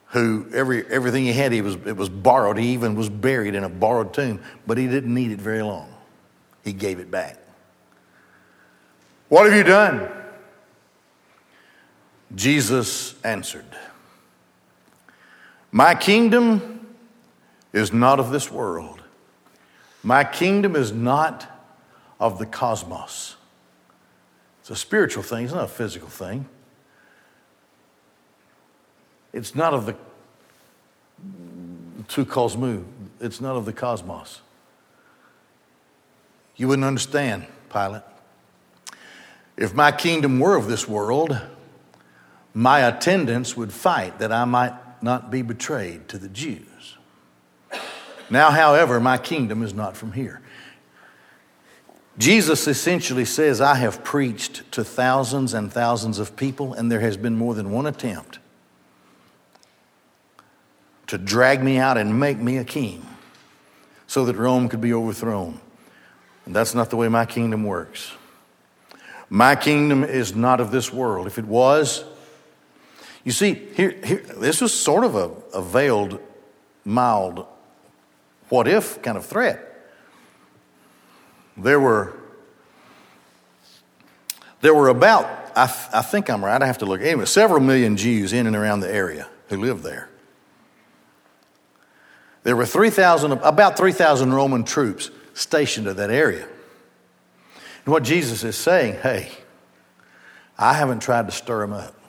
who 0.07 0.47
every, 0.53 0.87
everything 0.87 1.25
he 1.25 1.33
had, 1.33 1.51
he 1.51 1.61
was, 1.61 1.75
it 1.87 1.97
was 1.97 2.09
borrowed. 2.09 2.57
He 2.57 2.73
even 2.73 2.95
was 2.95 3.09
buried 3.09 3.57
in 3.57 3.65
a 3.65 3.69
borrowed 3.69 4.15
tomb, 4.15 4.41
but 4.65 4.79
he 4.79 4.87
didn't 4.87 5.13
need 5.13 5.33
it 5.33 5.41
very 5.41 5.63
long. 5.63 5.93
He 6.65 6.73
gave 6.73 7.01
it 7.01 7.11
back. 7.11 7.37
What 9.29 9.47
have 9.47 9.57
you 9.57 9.65
done? 9.65 10.09
Jesus 12.37 13.17
answered, 13.25 13.67
My 15.73 15.95
kingdom 15.95 16.95
is 17.73 17.93
not 17.93 18.19
of 18.19 18.31
this 18.31 18.51
world. 18.51 19.03
My 20.03 20.25
kingdom 20.25 20.75
is 20.75 20.93
not 20.93 21.47
of 22.19 22.39
the 22.39 22.47
cosmos. 22.47 23.37
It's 24.61 24.71
a 24.71 24.77
spiritual 24.77 25.23
thing, 25.23 25.45
it's 25.45 25.55
not 25.55 25.65
a 25.65 25.69
physical 25.69 26.09
thing. 26.09 26.49
It's 29.33 29.55
not 29.55 29.75
of 29.75 29.87
the 29.87 29.95
to 32.09 32.25
cosmos. 32.25 32.85
It's 33.21 33.41
not 33.41 33.57
of 33.57 33.65
the 33.65 33.73
cosmos. 33.73 34.41
You 36.57 36.69
wouldn't 36.69 36.87
understand, 36.87 37.47
Pilate. 37.73 38.03
If 39.57 39.75
my 39.75 39.93
kingdom 39.93 40.41
were 40.41 40.57
of 40.57 40.67
this 40.67 40.89
world, 40.89 41.39
my 42.55 42.81
attendants 42.81 43.57
would 43.57 43.73
fight 43.73 44.19
that 44.19 44.33
I 44.33 44.45
might 44.45 44.73
not 45.03 45.31
be 45.31 45.43
betrayed 45.43 46.09
to 46.09 46.19
the 46.19 46.29
Jews. 46.29 46.97
Now, 48.31 48.51
however, 48.51 49.01
my 49.01 49.19
kingdom 49.19 49.63
is 49.63 49.75
not 49.75 49.97
from 49.97 50.13
here. 50.13 50.41
Jesus 52.19 52.69
essentially 52.69 53.25
says, 53.25 53.61
I 53.61 53.77
have 53.77 54.05
preached 54.05 54.71
to 54.73 54.85
thousands 54.85 55.55
and 55.55 55.73
thousands 55.73 56.19
of 56.19 56.37
people, 56.37 56.75
and 56.75 56.93
there 56.93 57.01
has 57.01 57.17
been 57.17 57.37
more 57.37 57.55
than 57.55 57.71
one 57.71 57.87
attempt 57.87 58.39
to 61.07 61.19
drag 61.19 61.63
me 61.63 61.79
out 61.79 61.97
and 61.97 62.21
make 62.21 62.39
me 62.39 62.59
a 62.59 62.65
king 62.65 63.05
so 64.07 64.25
that 64.27 64.37
Rome 64.37 64.69
could 64.69 64.81
be 64.81 64.93
overthrown. 64.93 65.61
And 66.47 66.55
that's 66.55 66.75
not 66.75 66.91
the 66.91 66.97
way 66.97 67.09
my 67.09 67.27
kingdom 67.27 67.65
works. 67.65 68.13
My 69.29 69.57
kingdom 69.57 70.05
is 70.05 70.35
not 70.35 70.61
of 70.61 70.71
this 70.71 70.93
world. 70.93 71.27
If 71.27 71.39
it 71.39 71.45
was, 71.45 72.05
you 73.25 73.33
see, 73.33 73.55
here, 73.75 73.91
here 74.05 74.25
this 74.37 74.61
was 74.61 74.73
sort 74.73 75.05
of 75.05 75.15
a, 75.15 75.31
a 75.55 75.63
veiled, 75.63 76.21
mild, 76.85 77.47
what 78.49 78.67
if 78.67 79.01
kind 79.03 79.17
of 79.17 79.27
threat. 79.27 79.67
There 81.57 81.79
were, 81.79 82.15
there 84.61 84.75
were 84.75 84.89
about, 84.89 85.27
I, 85.55 85.67
th- 85.67 85.89
I 85.93 86.03
think 86.03 86.31
I'm 86.31 86.45
right, 86.45 86.61
I 86.61 86.67
have 86.67 86.79
to 86.79 86.87
look, 86.87 87.01
anyway, 87.01 87.27
several 87.27 87.61
million 87.61 87.97
Jews 87.97 88.33
in 88.33 88.47
and 88.47 88.57
around 88.57 88.81
the 88.81 88.93
area 88.93 89.29
who 89.49 89.59
lived 89.59 89.83
there. 89.83 90.09
There 92.43 92.57
were 92.57 92.67
3,000, 92.67 93.33
about 93.33 93.77
3,000 93.77 94.33
Roman 94.33 94.65
troops 94.65 95.11
stationed 95.35 95.87
in 95.87 95.97
that 95.97 96.11
area. 96.11 96.49
And 97.85 97.93
what 97.93 98.03
Jesus 98.03 98.45
is 98.45 98.57
saying, 98.57 98.95
hey, 99.03 99.31
I 100.59 100.73
haven't 100.75 101.01
tried 101.01 101.27
to 101.27 101.33
stir 101.33 101.61
them 101.61 101.75
up. 101.75 102.00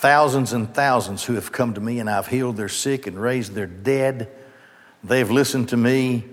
Thousands 0.00 0.54
and 0.54 0.72
thousands 0.72 1.24
who 1.24 1.34
have 1.34 1.52
come 1.52 1.74
to 1.74 1.80
me 1.80 1.98
and 1.98 2.08
I've 2.08 2.26
healed 2.26 2.56
their 2.56 2.70
sick 2.70 3.06
and 3.06 3.20
raised 3.20 3.52
their 3.52 3.66
dead. 3.66 4.30
They've 5.04 5.30
listened 5.30 5.68
to 5.68 5.76
me 5.76 6.24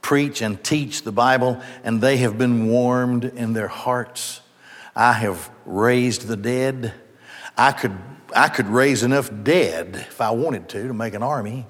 preach 0.00 0.40
and 0.40 0.64
teach 0.64 1.02
the 1.02 1.12
Bible, 1.12 1.60
and 1.82 2.00
they 2.00 2.16
have 2.16 2.38
been 2.38 2.68
warmed 2.68 3.26
in 3.26 3.52
their 3.52 3.68
hearts. 3.68 4.40
I 4.96 5.12
have 5.12 5.50
raised 5.66 6.26
the 6.26 6.38
dead. 6.38 6.94
I 7.54 7.72
could, 7.72 7.98
I 8.34 8.48
could 8.48 8.68
raise 8.68 9.02
enough 9.02 9.30
dead 9.42 9.96
if 9.96 10.22
I 10.22 10.30
wanted 10.30 10.70
to 10.70 10.88
to 10.88 10.94
make 10.94 11.12
an 11.12 11.22
army. 11.22 11.66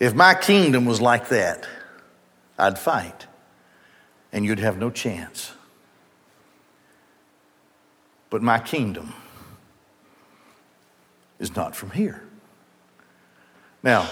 If 0.00 0.12
my 0.12 0.34
kingdom 0.34 0.86
was 0.86 1.00
like 1.00 1.28
that, 1.28 1.68
I'd 2.58 2.80
fight, 2.80 3.28
and 4.32 4.44
you'd 4.44 4.58
have 4.58 4.76
no 4.76 4.90
chance. 4.90 5.52
But 8.32 8.40
my 8.40 8.58
kingdom 8.58 9.12
is 11.38 11.54
not 11.54 11.76
from 11.76 11.90
here. 11.90 12.22
Now, 13.82 14.08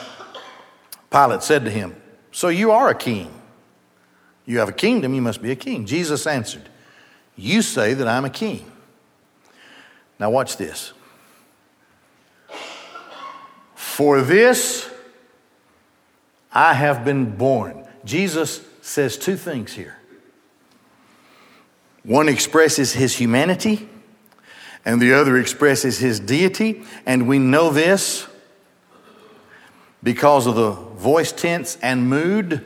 Pilate 1.11 1.43
said 1.43 1.65
to 1.65 1.71
him, 1.71 1.97
So 2.31 2.49
you 2.49 2.71
are 2.71 2.91
a 2.91 2.95
king. 2.95 3.33
You 4.45 4.59
have 4.59 4.69
a 4.69 4.75
kingdom, 4.75 5.15
you 5.15 5.23
must 5.23 5.41
be 5.41 5.51
a 5.53 5.57
king. 5.57 5.87
Jesus 5.87 6.27
answered, 6.27 6.69
You 7.35 7.63
say 7.63 7.95
that 7.95 8.07
I'm 8.07 8.27
a 8.27 8.31
king. 8.31 8.71
Now, 10.19 10.29
watch 10.29 10.59
this. 10.59 10.93
For 13.75 14.21
this 14.21 14.91
I 16.53 16.75
have 16.75 17.07
been 17.07 17.37
born. 17.37 17.89
Jesus 18.05 18.61
says 18.83 19.17
two 19.17 19.39
things 19.39 19.73
here. 19.73 19.97
One 22.03 22.29
expresses 22.29 22.93
his 22.93 23.17
humanity, 23.17 23.89
and 24.85 25.01
the 25.01 25.13
other 25.13 25.37
expresses 25.37 25.99
his 25.99 26.21
deity. 26.21 26.83
And 27.07 27.29
we 27.29 27.39
know 27.39 27.71
this 27.71 28.27
because 30.03 30.47
of 30.47 30.55
the 30.55 30.71
voice 30.73 31.33
tense 31.33 31.77
and 31.83 32.09
mood 32.09 32.65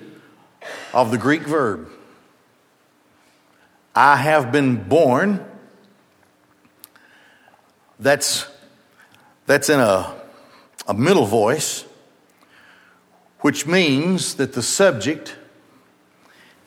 of 0.92 1.10
the 1.10 1.18
Greek 1.18 1.42
verb. 1.42 1.88
I 3.94 4.16
have 4.16 4.50
been 4.50 4.88
born. 4.88 5.44
That's, 8.00 8.48
that's 9.46 9.68
in 9.68 9.78
a, 9.78 10.14
a 10.86 10.94
middle 10.94 11.26
voice, 11.26 11.84
which 13.40 13.66
means 13.66 14.34
that 14.34 14.52
the 14.52 14.62
subject 14.62 15.36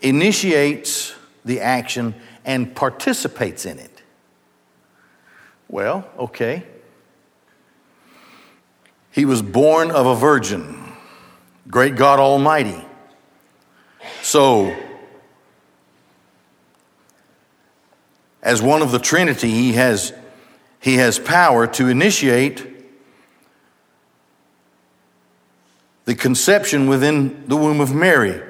initiates 0.02 1.16
the 1.44 1.60
action 1.60 2.16
and 2.46 2.74
participates 2.76 3.66
in 3.66 3.80
it. 3.80 3.97
Well, 5.70 6.10
okay. 6.18 6.64
He 9.12 9.26
was 9.26 9.42
born 9.42 9.92
of 9.92 10.06
a 10.06 10.16
virgin, 10.16 10.94
great 11.68 11.96
God 11.96 12.20
Almighty. 12.20 12.86
So, 14.22 14.76
as 18.42 18.62
one 18.62 18.82
of 18.82 18.92
the 18.92 19.00
Trinity, 19.00 19.50
he 19.50 19.74
has, 19.74 20.14
he 20.80 20.96
has 20.96 21.20
power 21.20 21.68
to 21.68 21.88
initiate 21.88 22.66
the 26.06 26.16
conception 26.16 26.88
within 26.88 27.44
the 27.48 27.58
womb 27.58 27.82
of 27.82 27.94
Mary. 27.94 28.42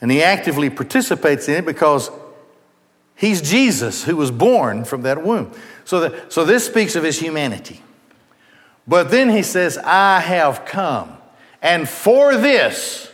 And 0.00 0.10
he 0.10 0.22
actively 0.22 0.68
participates 0.70 1.48
in 1.48 1.54
it 1.54 1.64
because 1.64 2.10
he's 3.14 3.40
Jesus 3.40 4.04
who 4.04 4.16
was 4.16 4.30
born 4.30 4.84
from 4.84 5.02
that 5.02 5.22
womb. 5.22 5.52
So, 5.84 6.00
that, 6.00 6.32
so 6.32 6.44
this 6.44 6.66
speaks 6.66 6.96
of 6.96 7.04
his 7.04 7.20
humanity. 7.20 7.82
But 8.86 9.10
then 9.10 9.30
he 9.30 9.42
says, 9.42 9.78
I 9.78 10.20
have 10.20 10.64
come. 10.64 11.16
And 11.62 11.88
for 11.88 12.36
this, 12.36 13.10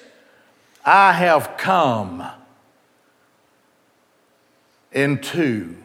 I 0.85 1.13
have 1.13 1.57
come 1.57 2.29
into 4.93 5.77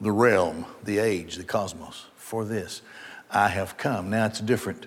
the 0.00 0.12
realm, 0.12 0.66
the 0.84 0.98
age, 0.98 1.36
the 1.36 1.44
cosmos. 1.44 2.06
For 2.16 2.44
this, 2.44 2.82
I 3.30 3.48
have 3.48 3.76
come. 3.76 4.10
Now 4.10 4.26
it's 4.26 4.40
a 4.40 4.44
different, 4.44 4.86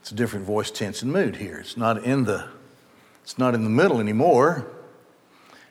it's 0.00 0.12
a 0.12 0.14
different 0.14 0.46
voice, 0.46 0.70
tense, 0.70 1.02
and 1.02 1.12
mood 1.12 1.36
here. 1.36 1.58
It's 1.58 1.76
not 1.76 2.04
in 2.04 2.24
the, 2.24 2.48
it's 3.22 3.38
not 3.38 3.54
in 3.54 3.64
the 3.64 3.70
middle 3.70 3.98
anymore. 4.00 4.66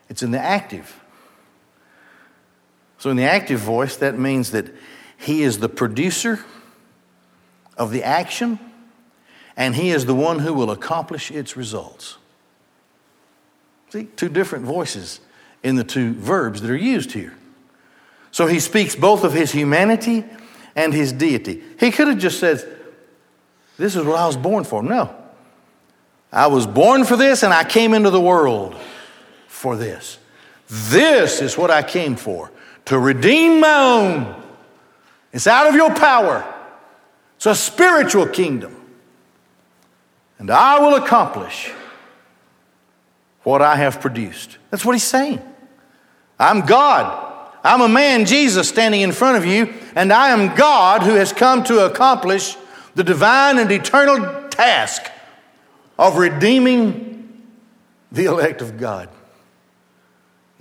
It's 0.08 0.22
in 0.22 0.30
the 0.30 0.40
active. 0.40 1.00
So 3.00 3.10
in 3.10 3.16
the 3.16 3.24
active 3.24 3.58
voice, 3.58 3.96
that 3.96 4.16
means 4.18 4.52
that 4.52 4.66
he 5.20 5.42
is 5.42 5.58
the 5.58 5.68
producer 5.68 6.42
of 7.76 7.90
the 7.90 8.02
action, 8.02 8.58
and 9.56 9.74
He 9.74 9.90
is 9.90 10.06
the 10.06 10.14
one 10.14 10.38
who 10.38 10.54
will 10.54 10.70
accomplish 10.70 11.30
its 11.30 11.56
results. 11.56 12.16
See, 13.90 14.04
two 14.16 14.28
different 14.28 14.64
voices 14.64 15.20
in 15.62 15.76
the 15.76 15.84
two 15.84 16.14
verbs 16.14 16.62
that 16.62 16.70
are 16.70 16.76
used 16.76 17.12
here. 17.12 17.34
So 18.30 18.46
He 18.46 18.60
speaks 18.60 18.96
both 18.96 19.24
of 19.24 19.34
His 19.34 19.52
humanity 19.52 20.24
and 20.74 20.94
His 20.94 21.12
deity. 21.12 21.62
He 21.78 21.90
could 21.90 22.08
have 22.08 22.18
just 22.18 22.40
said, 22.40 22.62
This 23.76 23.96
is 23.96 24.04
what 24.04 24.16
I 24.16 24.26
was 24.26 24.36
born 24.36 24.64
for. 24.64 24.82
No. 24.82 25.14
I 26.32 26.46
was 26.46 26.66
born 26.66 27.04
for 27.04 27.16
this, 27.16 27.42
and 27.42 27.52
I 27.52 27.64
came 27.64 27.92
into 27.92 28.10
the 28.10 28.20
world 28.20 28.74
for 29.48 29.76
this. 29.76 30.18
This 30.68 31.42
is 31.42 31.58
what 31.58 31.70
I 31.70 31.82
came 31.82 32.16
for 32.16 32.50
to 32.86 32.98
redeem 32.98 33.60
my 33.60 33.74
own. 33.74 34.42
It's 35.32 35.46
out 35.46 35.68
of 35.68 35.74
your 35.74 35.94
power. 35.94 36.44
It's 37.36 37.46
a 37.46 37.54
spiritual 37.54 38.26
kingdom. 38.26 38.76
And 40.38 40.50
I 40.50 40.78
will 40.78 40.94
accomplish 40.96 41.72
what 43.42 43.62
I 43.62 43.76
have 43.76 44.00
produced. 44.00 44.58
That's 44.70 44.84
what 44.84 44.92
he's 44.92 45.04
saying. 45.04 45.40
I'm 46.38 46.66
God. 46.66 47.28
I'm 47.62 47.82
a 47.82 47.88
man, 47.88 48.24
Jesus, 48.24 48.68
standing 48.68 49.02
in 49.02 49.12
front 49.12 49.36
of 49.36 49.44
you, 49.44 49.72
and 49.94 50.12
I 50.12 50.30
am 50.30 50.54
God 50.54 51.02
who 51.02 51.14
has 51.14 51.32
come 51.32 51.62
to 51.64 51.84
accomplish 51.84 52.56
the 52.94 53.04
divine 53.04 53.58
and 53.58 53.70
eternal 53.70 54.48
task 54.48 55.10
of 55.98 56.16
redeeming 56.16 57.46
the 58.10 58.24
elect 58.24 58.62
of 58.62 58.78
God. 58.78 59.10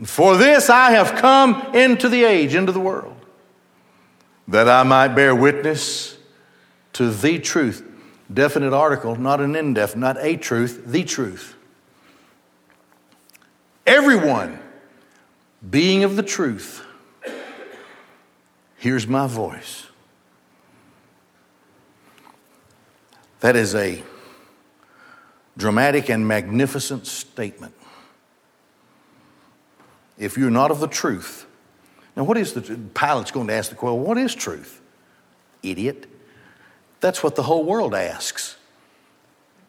For 0.03 0.37
this 0.37 0.69
I 0.69 0.91
have 0.91 1.15
come 1.15 1.75
into 1.75 2.07
the 2.07 2.23
age, 2.23 2.55
into 2.55 2.71
the 2.71 2.79
world, 2.79 3.15
that 4.47 4.69
I 4.69 4.83
might 4.83 5.09
bear 5.09 5.35
witness 5.35 6.17
to 6.93 7.11
the 7.11 7.39
truth. 7.39 7.85
Definite 8.31 8.73
article, 8.73 9.15
not 9.15 9.41
an 9.41 9.55
indefinite, 9.55 9.99
not 9.99 10.17
a 10.19 10.37
truth, 10.37 10.83
the 10.85 11.03
truth. 11.03 11.55
Everyone 13.85 14.59
being 15.67 16.03
of 16.03 16.15
the 16.15 16.23
truth 16.23 16.85
hears 18.77 19.07
my 19.07 19.27
voice. 19.27 19.87
That 23.41 23.55
is 23.55 23.75
a 23.75 24.03
dramatic 25.57 26.09
and 26.09 26.27
magnificent 26.27 27.07
statement. 27.07 27.73
If 30.19 30.37
you're 30.37 30.51
not 30.51 30.69
of 30.69 30.79
the 30.81 30.87
truth. 30.87 31.47
Now, 32.15 32.25
what 32.25 32.37
is 32.37 32.53
the 32.53 32.61
Pilate's 32.93 33.31
going 33.31 33.47
to 33.47 33.53
ask 33.53 33.69
the 33.69 33.75
question? 33.75 34.03
What 34.03 34.17
is 34.17 34.35
truth? 34.35 34.81
Idiot. 35.63 36.05
That's 36.99 37.23
what 37.23 37.35
the 37.35 37.43
whole 37.43 37.63
world 37.63 37.95
asks. 37.95 38.57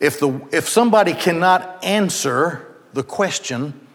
If, 0.01 0.19
the, 0.19 0.41
if 0.53 0.69
somebody 0.69 1.15
cannot 1.15 1.85
answer 1.85 2.67
the 2.93 3.05
question, 3.05 3.87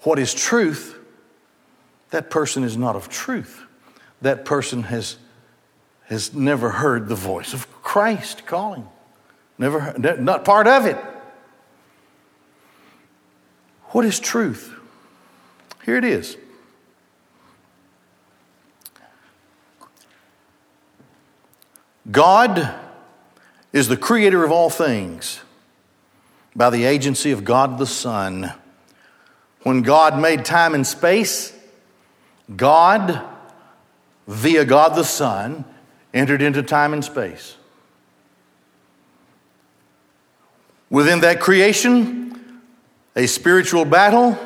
what 0.00 0.18
is 0.18 0.34
truth, 0.34 0.98
that 2.10 2.30
person 2.30 2.62
is 2.62 2.76
not 2.76 2.96
of 2.96 3.08
truth. 3.08 3.62
That 4.20 4.44
person 4.44 4.82
has, 4.84 5.16
has 6.04 6.34
never 6.34 6.70
heard 6.70 7.08
the 7.08 7.14
voice 7.14 7.54
of 7.54 7.70
Christ 7.82 8.44
calling. 8.46 8.86
Never, 9.56 9.94
not 9.98 10.44
part 10.44 10.66
of 10.66 10.84
it. 10.84 10.98
What 13.86 14.04
is 14.04 14.20
truth? 14.20 14.75
Here 15.86 15.96
it 15.96 16.04
is. 16.04 16.36
God 22.10 22.74
is 23.72 23.86
the 23.86 23.96
creator 23.96 24.44
of 24.44 24.50
all 24.50 24.68
things 24.68 25.40
by 26.56 26.70
the 26.70 26.84
agency 26.84 27.30
of 27.30 27.44
God 27.44 27.78
the 27.78 27.86
Son. 27.86 28.52
When 29.62 29.82
God 29.82 30.20
made 30.20 30.44
time 30.44 30.74
and 30.74 30.84
space, 30.84 31.56
God, 32.56 33.24
via 34.26 34.64
God 34.64 34.96
the 34.96 35.04
Son, 35.04 35.64
entered 36.12 36.42
into 36.42 36.64
time 36.64 36.94
and 36.94 37.04
space. 37.04 37.56
Within 40.90 41.20
that 41.20 41.38
creation, 41.38 42.60
a 43.14 43.26
spiritual 43.28 43.84
battle, 43.84 44.36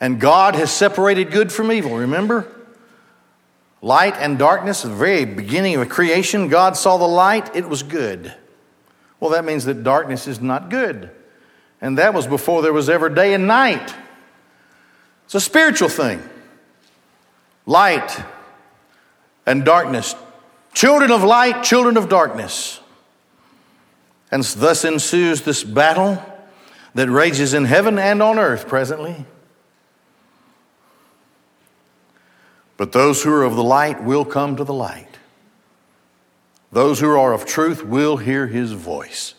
and 0.00 0.20
God 0.20 0.54
has 0.54 0.70
separated 0.72 1.30
good 1.30 1.52
from 1.52 1.72
evil, 1.72 1.96
remember? 1.96 2.46
Light 3.80 4.16
and 4.16 4.38
darkness, 4.38 4.82
the 4.82 4.90
very 4.90 5.24
beginning 5.24 5.76
of 5.76 5.88
creation, 5.88 6.48
God 6.48 6.76
saw 6.76 6.96
the 6.96 7.06
light, 7.06 7.54
it 7.54 7.68
was 7.68 7.82
good. 7.82 8.34
Well, 9.20 9.30
that 9.30 9.44
means 9.44 9.64
that 9.64 9.82
darkness 9.82 10.26
is 10.26 10.40
not 10.40 10.70
good. 10.70 11.10
And 11.80 11.98
that 11.98 12.14
was 12.14 12.26
before 12.26 12.62
there 12.62 12.72
was 12.72 12.88
ever 12.88 13.08
day 13.08 13.34
and 13.34 13.46
night. 13.46 13.94
It's 15.24 15.34
a 15.34 15.40
spiritual 15.40 15.88
thing. 15.88 16.22
Light 17.66 18.22
and 19.46 19.64
darkness. 19.64 20.14
Children 20.74 21.10
of 21.10 21.22
light, 21.22 21.62
children 21.62 21.96
of 21.96 22.08
darkness. 22.08 22.80
And 24.30 24.42
thus 24.42 24.84
ensues 24.84 25.42
this 25.42 25.64
battle 25.64 26.22
that 26.94 27.08
rages 27.08 27.54
in 27.54 27.64
heaven 27.64 27.98
and 27.98 28.22
on 28.22 28.38
earth 28.38 28.68
presently. 28.68 29.24
But 32.78 32.92
those 32.92 33.22
who 33.22 33.32
are 33.34 33.42
of 33.42 33.56
the 33.56 33.64
light 33.64 34.02
will 34.02 34.24
come 34.24 34.56
to 34.56 34.64
the 34.64 34.72
light. 34.72 35.18
Those 36.72 37.00
who 37.00 37.10
are 37.10 37.34
of 37.34 37.44
truth 37.44 37.84
will 37.84 38.16
hear 38.16 38.46
his 38.46 38.72
voice. 38.72 39.34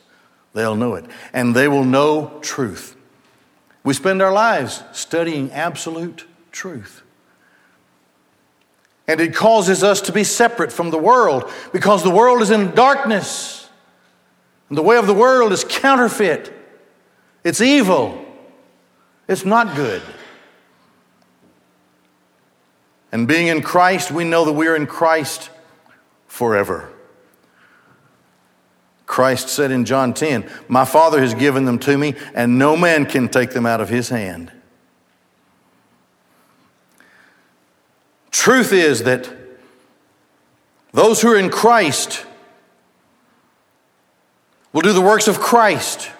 They'll 0.53 0.75
know 0.75 0.95
it. 0.95 1.05
And 1.33 1.55
they 1.55 1.67
will 1.67 1.85
know 1.85 2.37
truth. 2.41 2.95
We 3.83 3.93
spend 3.93 4.21
our 4.21 4.33
lives 4.33 4.83
studying 4.91 5.51
absolute 5.51 6.25
truth. 6.51 7.01
And 9.07 9.21
it 9.21 9.33
causes 9.33 9.83
us 9.83 10.01
to 10.01 10.11
be 10.11 10.25
separate 10.25 10.71
from 10.71 10.91
the 10.91 10.97
world 10.97 11.49
because 11.71 12.03
the 12.03 12.09
world 12.09 12.41
is 12.41 12.51
in 12.51 12.75
darkness. 12.75 13.69
And 14.67 14.77
the 14.77 14.83
way 14.83 14.97
of 14.97 15.07
the 15.07 15.13
world 15.13 15.51
is 15.51 15.63
counterfeit, 15.63 16.53
it's 17.43 17.61
evil, 17.61 18.23
it's 19.27 19.45
not 19.45 19.75
good. 19.75 20.01
And 23.11 23.27
being 23.27 23.47
in 23.47 23.61
Christ, 23.61 24.11
we 24.11 24.23
know 24.23 24.45
that 24.45 24.53
we 24.53 24.67
are 24.67 24.75
in 24.75 24.85
Christ 24.87 25.49
forever. 26.27 26.91
Christ 29.05 29.49
said 29.49 29.71
in 29.71 29.85
John 29.85 30.13
10, 30.13 30.47
My 30.67 30.85
Father 30.85 31.19
has 31.19 31.33
given 31.33 31.65
them 31.65 31.79
to 31.79 31.97
me, 31.97 32.13
and 32.35 32.59
no 32.59 32.77
man 32.77 33.07
can 33.07 33.27
take 33.27 33.51
them 33.51 33.65
out 33.65 33.81
of 33.81 33.89
his 33.89 34.09
hand. 34.09 34.51
Truth 38.29 38.71
is 38.71 39.03
that 39.03 39.27
those 40.91 41.21
who 41.21 41.31
are 41.31 41.37
in 41.37 41.49
Christ 41.49 42.25
will 44.71 44.81
do 44.81 44.93
the 44.93 45.01
works 45.01 45.27
of 45.27 45.39
Christ, 45.39 46.11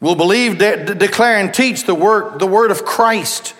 will 0.00 0.14
believe, 0.14 0.58
de- 0.58 0.94
declare, 0.94 1.38
and 1.38 1.52
teach 1.52 1.84
the 1.84 1.94
word, 1.94 2.38
the 2.38 2.46
word 2.46 2.70
of 2.70 2.84
Christ. 2.84 3.54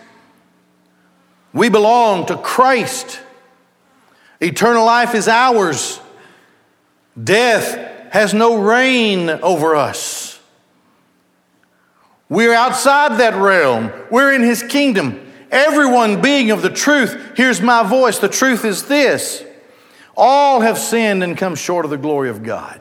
We 1.52 1.68
belong 1.68 2.26
to 2.26 2.36
Christ. 2.36 3.20
Eternal 4.40 4.84
life 4.84 5.14
is 5.14 5.28
ours. 5.28 6.00
Death 7.22 8.10
has 8.12 8.34
no 8.34 8.60
reign 8.60 9.28
over 9.28 9.76
us. 9.76 10.40
We're 12.28 12.54
outside 12.54 13.18
that 13.20 13.34
realm, 13.34 13.92
we're 14.10 14.32
in 14.32 14.42
His 14.42 14.62
kingdom. 14.62 15.32
Everyone 15.50 16.22
being 16.22 16.50
of 16.50 16.62
the 16.62 16.70
truth 16.70 17.36
hears 17.36 17.60
my 17.60 17.82
voice. 17.82 18.18
The 18.18 18.28
truth 18.28 18.64
is 18.64 18.84
this 18.84 19.44
all 20.16 20.60
have 20.60 20.78
sinned 20.78 21.22
and 21.22 21.36
come 21.36 21.54
short 21.54 21.84
of 21.84 21.90
the 21.90 21.98
glory 21.98 22.30
of 22.30 22.42
God. 22.42 22.80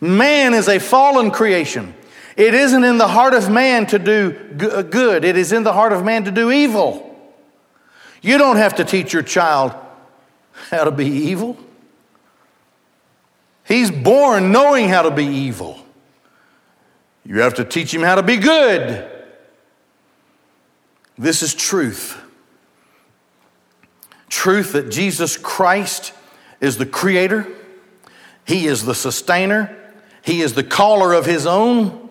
Man 0.00 0.54
is 0.54 0.68
a 0.68 0.78
fallen 0.78 1.30
creation. 1.30 1.94
It 2.36 2.54
isn't 2.54 2.84
in 2.84 2.98
the 2.98 3.08
heart 3.08 3.34
of 3.34 3.50
man 3.50 3.86
to 3.86 3.98
do 3.98 4.30
good, 4.30 5.24
it 5.24 5.36
is 5.36 5.52
in 5.52 5.64
the 5.64 5.72
heart 5.72 5.92
of 5.92 6.04
man 6.04 6.24
to 6.24 6.30
do 6.30 6.52
evil. 6.52 7.07
You 8.20 8.38
don't 8.38 8.56
have 8.56 8.76
to 8.76 8.84
teach 8.84 9.12
your 9.12 9.22
child 9.22 9.74
how 10.70 10.84
to 10.84 10.90
be 10.90 11.06
evil. 11.06 11.56
He's 13.66 13.90
born 13.90 14.50
knowing 14.50 14.88
how 14.88 15.02
to 15.02 15.10
be 15.10 15.26
evil. 15.26 15.78
You 17.24 17.40
have 17.40 17.54
to 17.54 17.64
teach 17.64 17.92
him 17.92 18.02
how 18.02 18.14
to 18.14 18.22
be 18.22 18.36
good. 18.36 19.10
This 21.18 21.42
is 21.42 21.54
truth. 21.54 22.18
Truth 24.28 24.72
that 24.72 24.90
Jesus 24.90 25.36
Christ 25.36 26.12
is 26.60 26.78
the 26.78 26.86
creator, 26.86 27.46
He 28.46 28.66
is 28.66 28.84
the 28.84 28.94
sustainer, 28.94 29.76
He 30.22 30.40
is 30.42 30.54
the 30.54 30.64
caller 30.64 31.12
of 31.12 31.26
His 31.26 31.46
own, 31.46 32.08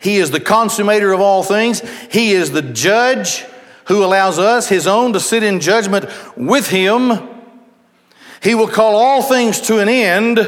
He 0.00 0.16
is 0.16 0.30
the 0.30 0.40
consummator 0.40 1.14
of 1.14 1.20
all 1.20 1.42
things, 1.42 1.80
He 2.10 2.32
is 2.32 2.50
the 2.52 2.62
judge 2.62 3.44
who 3.92 4.04
allows 4.04 4.38
us, 4.38 4.68
His 4.68 4.86
own, 4.86 5.12
to 5.12 5.20
sit 5.20 5.42
in 5.42 5.60
judgment 5.60 6.06
with 6.36 6.68
Him. 6.68 7.28
He 8.42 8.54
will 8.54 8.68
call 8.68 8.96
all 8.96 9.22
things 9.22 9.60
to 9.62 9.78
an 9.78 9.88
end 9.88 10.38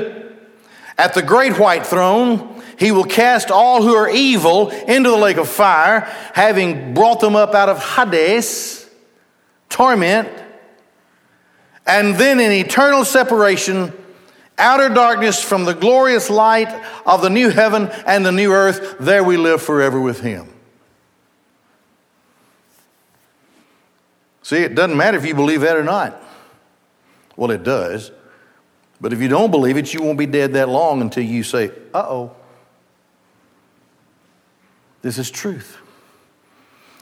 at 0.96 1.14
the 1.14 1.22
great 1.22 1.58
white 1.58 1.86
throne, 1.86 2.62
he 2.78 2.92
will 2.92 3.04
cast 3.04 3.50
all 3.50 3.82
who 3.82 3.94
are 3.94 4.08
evil 4.08 4.70
into 4.70 5.10
the 5.10 5.16
lake 5.16 5.36
of 5.36 5.48
fire, 5.48 6.00
having 6.34 6.94
brought 6.94 7.20
them 7.20 7.36
up 7.36 7.54
out 7.54 7.68
of 7.68 7.82
Hades, 7.82 8.88
torment, 9.68 10.28
and 11.86 12.14
then 12.14 12.40
in 12.40 12.52
eternal 12.52 13.04
separation, 13.04 13.92
outer 14.56 14.88
darkness 14.88 15.42
from 15.42 15.64
the 15.64 15.74
glorious 15.74 16.30
light 16.30 16.72
of 17.04 17.22
the 17.22 17.30
new 17.30 17.50
heaven 17.50 17.88
and 18.06 18.24
the 18.24 18.32
new 18.32 18.52
earth, 18.52 18.96
there 19.00 19.24
we 19.24 19.36
live 19.36 19.60
forever 19.60 20.00
with 20.00 20.20
him. 20.20 20.53
See, 24.44 24.58
it 24.58 24.74
doesn't 24.74 24.96
matter 24.96 25.16
if 25.16 25.24
you 25.24 25.34
believe 25.34 25.62
that 25.62 25.74
or 25.74 25.82
not. 25.82 26.22
Well, 27.34 27.50
it 27.50 27.62
does. 27.64 28.12
But 29.00 29.14
if 29.14 29.20
you 29.20 29.26
don't 29.26 29.50
believe 29.50 29.78
it, 29.78 29.92
you 29.92 30.02
won't 30.02 30.18
be 30.18 30.26
dead 30.26 30.52
that 30.52 30.68
long 30.68 31.00
until 31.00 31.24
you 31.24 31.42
say, 31.42 31.70
uh 31.94 32.06
oh. 32.06 32.36
This 35.00 35.16
is 35.16 35.30
truth. 35.30 35.78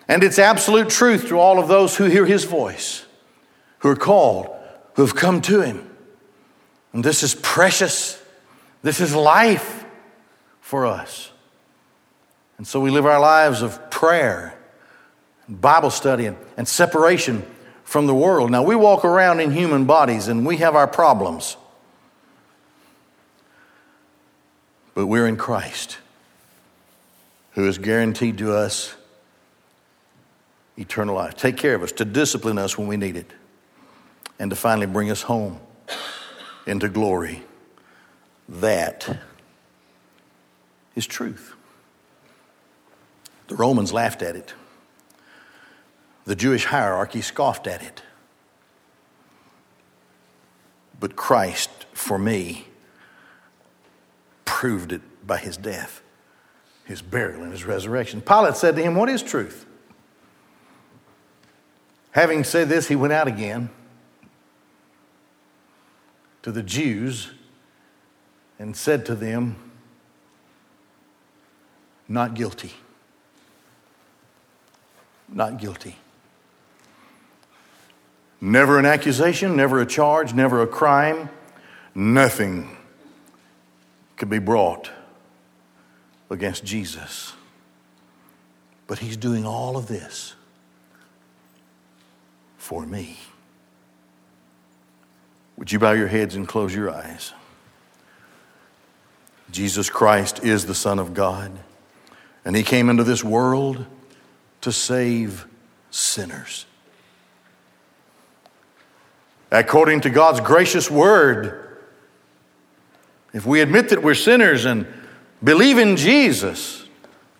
And 0.06 0.22
it's 0.22 0.38
absolute 0.38 0.88
truth 0.88 1.28
to 1.28 1.38
all 1.38 1.58
of 1.58 1.66
those 1.66 1.96
who 1.96 2.04
hear 2.04 2.26
his 2.26 2.44
voice, 2.44 3.04
who 3.80 3.88
are 3.88 3.96
called, 3.96 4.48
who 4.94 5.02
have 5.02 5.16
come 5.16 5.40
to 5.42 5.62
him. 5.62 5.90
And 6.92 7.02
this 7.04 7.24
is 7.24 7.34
precious. 7.34 8.22
This 8.82 9.00
is 9.00 9.14
life 9.16 9.84
for 10.60 10.86
us. 10.86 11.32
And 12.56 12.66
so 12.68 12.78
we 12.78 12.90
live 12.90 13.04
our 13.04 13.20
lives 13.20 13.62
of 13.62 13.90
prayer, 13.90 14.56
Bible 15.60 15.90
study, 15.90 16.26
and, 16.26 16.36
and 16.56 16.66
separation 16.66 17.44
from 17.84 18.06
the 18.06 18.14
world. 18.14 18.50
Now, 18.50 18.62
we 18.62 18.74
walk 18.74 19.04
around 19.04 19.40
in 19.40 19.52
human 19.52 19.84
bodies 19.84 20.28
and 20.28 20.46
we 20.46 20.58
have 20.58 20.74
our 20.74 20.86
problems. 20.86 21.56
But 24.94 25.06
we're 25.06 25.26
in 25.26 25.36
Christ, 25.36 25.98
who 27.52 27.66
is 27.66 27.78
guaranteed 27.78 28.38
to 28.38 28.54
us 28.54 28.94
eternal 30.76 31.14
life. 31.14 31.36
Take 31.36 31.56
care 31.56 31.74
of 31.74 31.82
us, 31.82 31.92
to 31.92 32.04
discipline 32.04 32.58
us 32.58 32.76
when 32.76 32.88
we 32.88 32.96
need 32.96 33.16
it, 33.16 33.30
and 34.38 34.50
to 34.50 34.56
finally 34.56 34.86
bring 34.86 35.10
us 35.10 35.22
home 35.22 35.60
into 36.66 36.88
glory. 36.88 37.42
That 38.48 39.18
is 40.94 41.06
truth. 41.06 41.54
The 43.48 43.54
Romans 43.54 43.92
laughed 43.92 44.22
at 44.22 44.36
it. 44.36 44.54
The 46.24 46.36
Jewish 46.36 46.66
hierarchy 46.66 47.20
scoffed 47.20 47.66
at 47.66 47.82
it. 47.82 48.02
But 51.00 51.16
Christ, 51.16 51.70
for 51.92 52.18
me, 52.18 52.68
proved 54.44 54.92
it 54.92 55.02
by 55.26 55.38
his 55.38 55.56
death, 55.56 56.00
his 56.84 57.02
burial, 57.02 57.42
and 57.42 57.50
his 57.50 57.64
resurrection. 57.64 58.20
Pilate 58.20 58.56
said 58.56 58.76
to 58.76 58.82
him, 58.82 58.94
What 58.94 59.08
is 59.08 59.22
truth? 59.22 59.66
Having 62.12 62.44
said 62.44 62.68
this, 62.68 62.86
he 62.88 62.94
went 62.94 63.12
out 63.12 63.26
again 63.26 63.70
to 66.42 66.52
the 66.52 66.62
Jews 66.62 67.32
and 68.58 68.76
said 68.76 69.04
to 69.06 69.16
them, 69.16 69.56
Not 72.06 72.34
guilty. 72.34 72.74
Not 75.28 75.58
guilty. 75.58 75.96
Never 78.44 78.80
an 78.80 78.84
accusation, 78.84 79.54
never 79.54 79.80
a 79.80 79.86
charge, 79.86 80.34
never 80.34 80.62
a 80.62 80.66
crime, 80.66 81.30
nothing 81.94 82.76
could 84.16 84.28
be 84.28 84.40
brought 84.40 84.90
against 86.28 86.64
Jesus. 86.64 87.34
But 88.88 88.98
he's 88.98 89.16
doing 89.16 89.46
all 89.46 89.76
of 89.76 89.86
this 89.86 90.34
for 92.56 92.84
me. 92.84 93.16
Would 95.56 95.70
you 95.70 95.78
bow 95.78 95.92
your 95.92 96.08
heads 96.08 96.34
and 96.34 96.48
close 96.48 96.74
your 96.74 96.90
eyes? 96.90 97.32
Jesus 99.52 99.88
Christ 99.88 100.42
is 100.42 100.66
the 100.66 100.74
Son 100.74 100.98
of 100.98 101.14
God, 101.14 101.52
and 102.44 102.56
He 102.56 102.64
came 102.64 102.88
into 102.88 103.04
this 103.04 103.22
world 103.22 103.86
to 104.62 104.72
save 104.72 105.46
sinners. 105.92 106.66
According 109.52 110.00
to 110.00 110.10
God's 110.10 110.40
gracious 110.40 110.90
word, 110.90 111.76
if 113.34 113.44
we 113.44 113.60
admit 113.60 113.90
that 113.90 114.02
we're 114.02 114.14
sinners 114.14 114.64
and 114.64 114.86
believe 115.44 115.76
in 115.76 115.98
Jesus, 115.98 116.86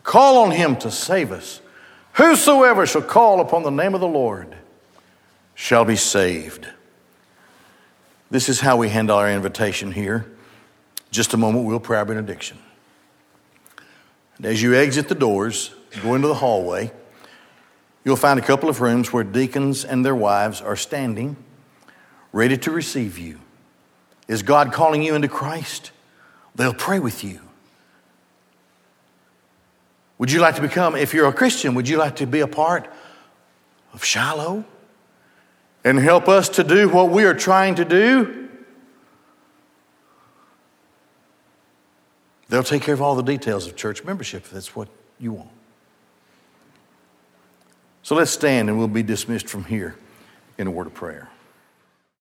call 0.03 0.45
on 0.45 0.51
Him 0.51 0.77
to 0.77 0.91
save 0.91 1.33
us, 1.33 1.63
whosoever 2.13 2.87
shall 2.87 3.01
call 3.01 3.41
upon 3.41 3.63
the 3.63 3.71
name 3.71 3.95
of 3.95 4.03
the 4.03 4.07
Lord 4.07 4.55
shall 5.55 5.87
be 5.87 5.97
saved. 5.97 6.69
This 8.31 8.51
is 8.51 8.61
how 8.61 8.77
we 8.77 8.91
handle 8.91 9.17
our 9.17 9.31
invitation 9.31 9.93
here. 9.93 10.31
Just 11.11 11.33
a 11.33 11.39
moment, 11.39 11.65
we'll 11.65 11.81
pray 11.81 11.97
our 11.97 12.05
benediction. 12.05 12.59
And 14.37 14.45
as 14.45 14.61
you 14.61 14.75
exit 14.75 15.09
the 15.09 15.15
doors, 15.15 15.75
go 16.03 16.15
into 16.15 16.29
the 16.29 16.35
hallway, 16.35 16.93
you'll 18.05 18.17
find 18.17 18.39
a 18.39 18.43
couple 18.43 18.69
of 18.69 18.83
rooms 18.83 19.15
where 19.15 19.25
deacons 19.25 19.83
and 19.83 20.05
their 20.05 20.15
wives 20.15 20.61
are 20.61 20.77
standing, 20.77 21.37
ready 22.33 22.57
to 22.59 22.71
receive 22.71 23.19
you. 23.19 23.39
Is 24.29 24.43
God 24.43 24.73
calling 24.73 25.03
you 25.03 25.15
into 25.15 25.29
Christ? 25.29 25.91
They'll 26.55 26.75
pray 26.75 26.99
with 26.99 27.23
you. 27.25 27.41
Would 30.19 30.31
you 30.31 30.41
like 30.41 30.57
to 30.57 30.63
become, 30.63 30.95
if 30.97 31.15
you're 31.15 31.27
a 31.27 31.33
Christian, 31.33 31.75
would 31.75 31.89
you 31.89 31.99
like 31.99 32.17
to 32.17 32.27
be 32.27 32.41
a 32.41 32.47
part 32.47 32.89
of 33.93 34.05
Shiloh? 34.05 34.65
and 35.85 35.99
help 35.99 36.29
us 36.29 36.49
to 36.49 36.65
do 36.65 36.89
what 36.89 37.11
we 37.11 37.25
are 37.25 37.35
trying 37.35 37.75
to 37.77 37.85
do, 37.85 38.49
they'll 42.49 42.63
take 42.63 42.83
care 42.83 42.95
of 42.95 43.03
all 43.03 43.17
the 43.17 43.23
details 43.23 43.67
of 43.67 43.77
church 43.77 44.05
membership 44.05 44.45
if 44.45 44.51
that's 44.51 44.77
what 44.77 44.89
you 45.19 45.33
want. 45.33 45.51
So 48.03 48.15
let's 48.15 48.31
stand 48.31 48.69
and 48.69 48.79
we'll 48.79 48.89
be 48.89 49.03
dismissed 49.03 49.49
from 49.49 49.65
here 49.65 49.97
in 50.59 50.67
a 50.67 50.71
word 50.71 50.87
of 50.87 50.95
prayer. 50.95 51.29